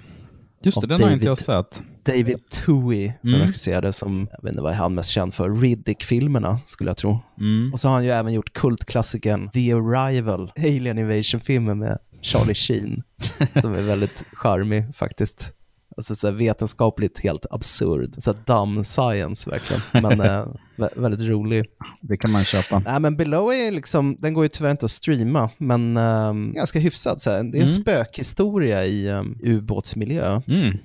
[0.62, 1.82] just det, den har inte David- jag sett.
[2.04, 3.46] David Toohey som Mm.
[3.46, 7.18] regisserade som, jag vet inte vad är han mest känd för, Riddick-filmerna skulle jag tro.
[7.40, 7.72] Mm.
[7.72, 13.02] Och så har han ju även gjort kultklassikern The Arrival, Alien Invasion-filmen med Charlie Sheen,
[13.62, 15.52] som är väldigt charmig faktiskt.
[15.96, 21.28] Alltså så här vetenskapligt helt absurd, så här dumb science verkligen, men eh, vä- väldigt
[21.28, 21.64] rolig.
[22.00, 22.78] Det kan man köpa.
[22.78, 26.78] Nej men Below är liksom, den går ju tyvärr inte att streama, men ehm, ganska
[26.78, 27.20] hyfsad.
[27.20, 27.36] Så här.
[27.36, 27.66] Det är en Mm.
[27.66, 30.40] spökhistoria i um, ubåtsmiljö.
[30.48, 30.76] Mm.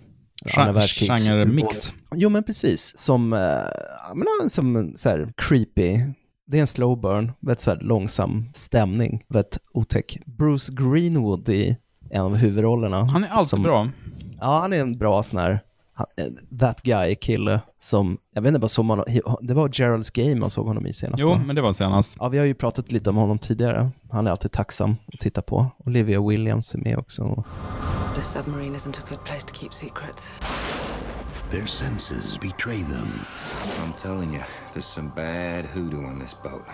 [0.46, 1.94] Genre-mix.
[2.16, 2.94] Jo, men precis.
[2.98, 3.40] Som, eh,
[4.16, 5.98] men, som så här creepy.
[6.48, 10.18] Det är en slow burn, vet, så långsam stämning, vet, otäck.
[10.26, 11.78] Bruce Greenwood i
[12.12, 13.04] en av huvudrollerna.
[13.04, 13.90] Han är alltid som, bra.
[14.42, 15.60] Ja, han är en bra sån här
[16.18, 16.26] eh,
[16.60, 19.04] that guy-kille som, jag vet inte vad som man,
[19.42, 21.22] det var Gerald's Game man såg honom i senast.
[21.22, 22.16] Jo, men det var senast.
[22.20, 23.92] Ja, vi har ju pratat lite om honom tidigare.
[24.12, 25.66] Han är alltid tacksam att titta på.
[25.86, 27.44] Olivia Williams är med också.
[28.16, 30.32] The submarine isn't a good place to keep secrets.
[31.52, 33.08] Their senses betray them.
[33.84, 36.66] I'm telling you, there's some bad hoodoo on this boat.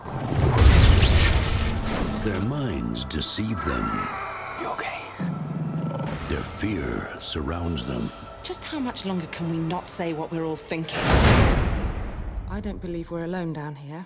[2.23, 3.85] Their minds deceive them.
[6.29, 6.35] You okay?
[6.35, 8.09] Their fear surrounds them.
[8.43, 10.99] Just how much longer can we not say what we're all thinking?
[12.49, 14.03] I don't believe we're alone down here.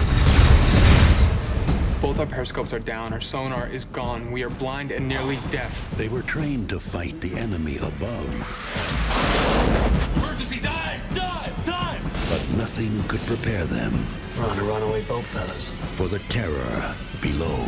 [2.02, 5.96] Both our periscopes are down, our sonar is gone, we are blind and nearly deaf.
[5.98, 8.28] They were trained to fight the enemy above,
[10.18, 11.00] Emergency dive!
[11.14, 11.66] Dive!
[11.66, 12.28] Dive!
[12.30, 13.94] but nothing could prepare them
[14.40, 15.70] We're on a runaway boat, fellas.
[15.96, 17.66] for the terror below.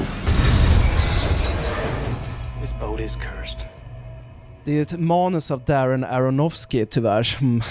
[2.59, 3.67] This boat is cursed.
[4.65, 7.61] Det är ett manus av Darren Aronofsky tyvärr som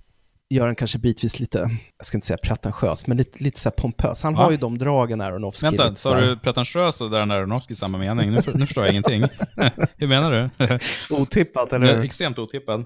[0.50, 1.58] gör den kanske bitvis lite,
[1.98, 4.22] jag ska inte säga pretentiös, men lite, lite så här pompös.
[4.22, 4.42] Han Va?
[4.44, 5.66] har ju de dragen Aronofsky.
[5.66, 8.30] Vänta, sa du pretentiös och där Aronofsky i samma mening?
[8.30, 9.22] Nu, nu förstår jag ingenting.
[9.96, 10.78] Hur menar du?
[11.16, 12.04] Otippat, eller Ja, hur?
[12.04, 12.84] Extremt otippad.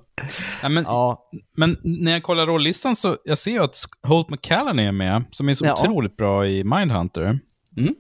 [0.63, 0.85] Ja, men,
[1.57, 5.49] men när jag kollar rollistan så jag ser jag att Holt McCallany är med, som
[5.49, 5.75] är så Ja.
[5.83, 7.39] otroligt bra i Mindhunter.
[7.77, 7.95] Mm.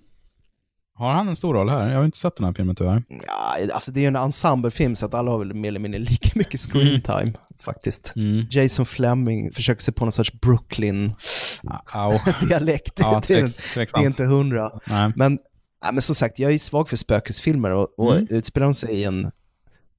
[0.98, 1.88] Har han en stor roll här?
[1.88, 3.02] Jag har inte sett den här filmen tyvärr.
[3.26, 6.00] Ja, alltså det är ju en ensemblefilm så att alla har väl mer eller mindre
[6.00, 7.00] lika mycket screen Mm.
[7.00, 8.12] time faktiskt.
[8.50, 12.92] Jason Fleming försöker sig på någon sorts Brooklyn-dialekt.
[13.00, 14.70] Ja, det, är- inte hundra.
[15.16, 15.38] Men,
[15.84, 18.26] ja, men som sagt, jag är svag för spökesfilmer och, och Mm.
[18.30, 19.30] utspelar de sig i en,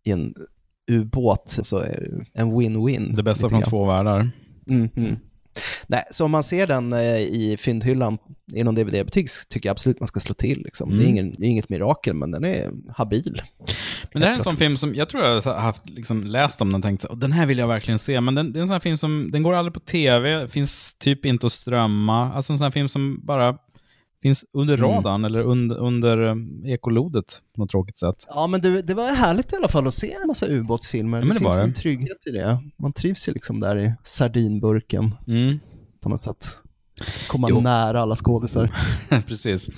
[0.03, 0.33] i en
[0.91, 3.15] ubåt så är det en win-win.
[3.15, 4.29] Det bästa från två världar.
[4.65, 5.19] Mhm.
[5.87, 8.17] Nej, så om man ser den eh, i fyndhyllan
[8.53, 10.61] i någon DVD-butik tycker jag absolut man ska slå till.
[10.63, 10.89] Liksom.
[10.89, 11.09] Det, är Mm.
[11.09, 13.41] ingen, det är inget mirakel, men den är habil.
[14.13, 16.61] Men det här är en sån film som, jag tror jag har haft, liksom, läst
[16.61, 18.61] om den och tänkt "Åh, den här vill jag verkligen se, men den, det är
[18.61, 22.33] en sån här film som, den går aldrig på tv, finns typ inte att strömma,
[22.33, 23.57] alltså en sån här film som bara
[24.22, 24.89] finns under Mm.
[24.89, 28.15] radarn eller under, under um, ekolodet på något tråkigt sätt.
[28.30, 31.18] Ja, men du, det var härligt i alla fall att se en massa ubåtsfilmer.
[31.18, 31.63] Ja, men det finns det.
[31.63, 32.59] en trygghet i det.
[32.80, 35.59] Man trivs ju liksom där i sardinburken Mm.
[36.01, 36.47] på något sätt.
[37.30, 37.61] Komma Jo.
[37.61, 38.72] nära alla skådisar.
[39.28, 39.70] Precis.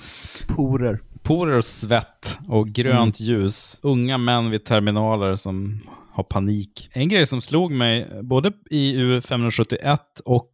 [0.46, 1.00] Porer.
[1.22, 3.80] Porer och svett och grönt ljus.
[3.82, 5.80] Unga män vid terminaler som
[6.12, 6.90] har panik.
[6.92, 10.50] En grej som slog mig, både i U571 och,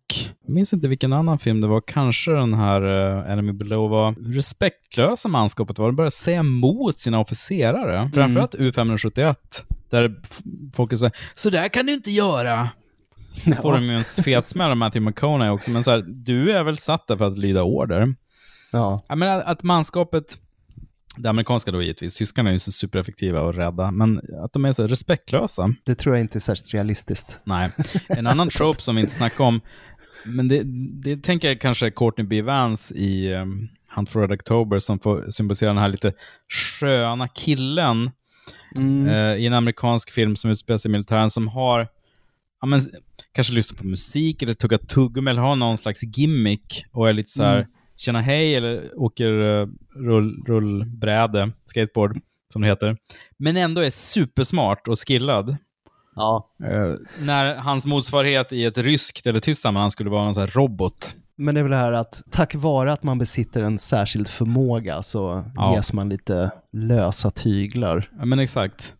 [0.47, 4.15] jag minns inte vilken annan film det var, kanske den här uh, Enemy Below, var
[4.35, 5.87] respektlösa manskapet var.
[5.87, 8.11] De började säga emot sina officerare.
[8.15, 9.35] Framförallt U571,
[9.91, 10.15] där
[10.75, 12.69] folk säger så där kan du inte göra.
[13.63, 16.63] Får de ju en fet smäll av Matthew McConaughey också, men så här, du är
[16.63, 18.15] väl satt där för att lyda order.
[18.73, 19.03] Ja.
[19.09, 20.39] Jag menar att manskapet,
[21.17, 24.73] det amerikanska då givetvis, tyskarna är ju så supereffektiva och rädda, men att de är
[24.73, 25.75] så respektlösa.
[25.85, 27.41] Det tror jag inte är särskilt realistiskt.
[27.45, 27.71] Nej.
[28.09, 29.61] En annan trope som vi inte snackar om,
[30.25, 30.63] men det,
[31.03, 32.43] det tänker jag kanske Courtney B.
[32.43, 36.13] Vance i um, Hunt for Red October som får symbolisera den här lite
[36.81, 38.11] sköna killen
[38.77, 39.07] Mm.
[39.09, 41.89] eh, i en amerikansk film som utspelar sig i militären som har,
[42.61, 42.81] ja, men,
[43.33, 47.31] kanske lyssnar på musik eller tuggar tuggummi eller har någon slags gimmick och är lite
[47.31, 47.69] så här, Mm.
[47.97, 52.21] Tjena hej eller åker uh, rull, rullbräde, skateboard
[52.53, 52.97] som det heter.
[53.37, 55.57] Men ändå är supersmart och skillad.
[56.17, 56.49] Ja.
[56.65, 60.51] Eh, när hans motsvarighet i ett ryskt eller tyskt sammanhang skulle vara någon sån här
[60.51, 61.15] robot.
[61.39, 65.03] Men det är väl det här att tack vare att man besitter en särskild förmåga
[65.03, 65.75] så Ja.
[65.77, 68.11] ges man lite lösa tyglar.
[68.19, 68.95] Ja, men exakt.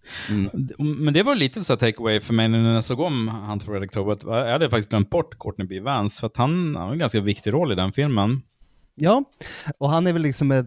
[0.79, 3.73] Men det var lite så här takeaway för mig när jag såg om Hunt for
[3.73, 4.37] Red October.
[4.37, 5.81] Jag hade faktiskt glömt bort Courtney B.
[5.81, 8.43] Vance, för att han har en ganska viktig roll i den filmen.
[8.97, 9.25] Ja,
[9.79, 10.67] och han är väl liksom ett,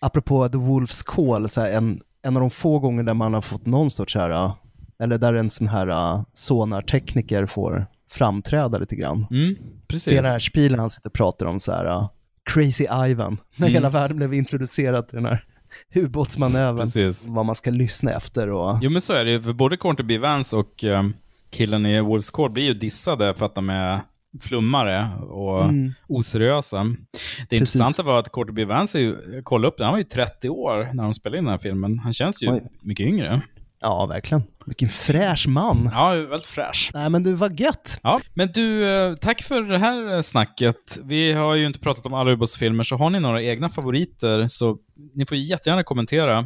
[0.00, 3.66] apropå The Wolf's Call, så en, en av de få gånger där man har fått
[3.66, 4.52] någon sorts här,
[5.02, 9.26] eller där en sån här uh, sonartekniker får framträda lite grann.
[9.30, 9.56] Mm,
[9.88, 10.04] precis.
[10.04, 12.08] Det är den här spilen han sitter och pratar om så här, uh,
[12.50, 13.74] Crazy Ivan, när Mm.
[13.74, 15.44] hela världen blev introducerad till den här
[15.94, 17.26] ubåtsmanövern, Precis.
[17.28, 20.18] vad man ska lyssna efter och Jo men så är det ju, för både B.
[20.18, 21.04] Vance och eh,
[21.50, 24.00] killen i Wolf's Call blir ju dissade för att de är
[24.40, 25.92] flummare och Mm.
[26.08, 26.84] oseriösa.
[26.84, 27.52] Det Precis.
[27.52, 28.64] intressanta var att Courtney B.
[28.64, 31.44] Vance, är ju, kollade upp det, han var ju 30 år när de spelade in
[31.44, 31.98] den här filmen.
[31.98, 32.62] Han känns ju Oj.
[32.82, 33.40] mycket yngre.
[33.80, 34.42] Ja, verkligen.
[34.66, 35.90] Vilken fräsch man.
[35.92, 36.90] Ja, väldigt fräsch.
[36.94, 38.00] Nej, men du, var gött.
[38.02, 40.98] Ja, men du, eh, tack för det här eh, snacket.
[41.04, 44.78] Vi har ju inte pratat om alla ubåtsfilmer, så har ni några egna favoriter så
[45.14, 46.38] ni får jättegärna kommentera.
[46.38, 46.44] Eh,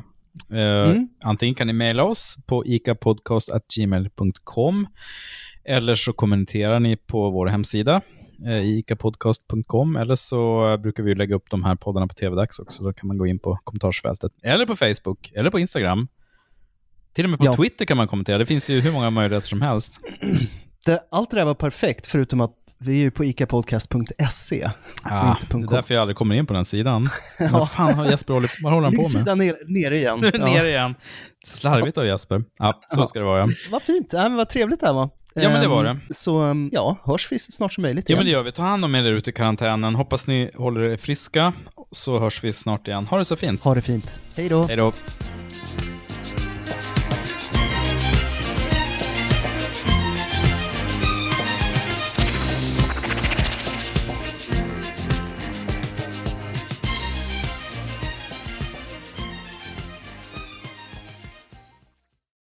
[0.90, 1.08] Mm.
[1.24, 4.86] Antingen kan ni mejla oss på icapodcast.gmail.com
[5.64, 8.00] Eller så kommenterar ni på vår hemsida,
[8.46, 12.84] eh, icapodcast.com, eller så brukar vi lägga upp de här poddarna på TV-dags också.
[12.84, 14.32] Då kan man gå in på kommentarsfältet.
[14.42, 16.08] Eller på Facebook, eller på Instagram.
[17.14, 17.56] Till och med på Ja.
[17.56, 18.38] Twitter kan man kommentera.
[18.38, 20.00] Det finns ju hur många möjligheter som helst.
[20.86, 24.70] Det, allt det där var perfekt, förutom att vi är ju på icapodcast.se.
[25.02, 27.08] Ah, inte det är därför jag aldrig kommer in på den sidan.
[27.38, 27.48] Ja.
[27.52, 29.10] Vad fan har Jesper hållit, vad håller han på med?
[29.10, 30.18] sidan ner, nere igen.
[30.22, 30.44] Nu är Ja.
[30.44, 30.94] ner igen.
[31.44, 32.44] Slarvigt av Jesper.
[32.58, 33.06] Ja, så Ja.
[33.06, 33.38] ska det vara.
[33.40, 33.46] Ja.
[33.70, 35.10] Vad fint, ja, men vad trevligt det här var.
[35.34, 38.18] Ja, men det var Ehm, Så ehm, ja, hörs vi snart som möjligt Ja, igen.
[38.18, 38.52] men det gör vi.
[38.52, 39.94] Ta hand om er där ute i karantänen.
[39.94, 41.52] Hoppas ni håller er friska,
[41.90, 43.06] så hörs vi snart igen.
[43.06, 43.64] Ha det så fint.
[43.64, 44.18] Ha det fint.
[44.36, 44.62] Hej då.
[44.62, 44.92] Hej då.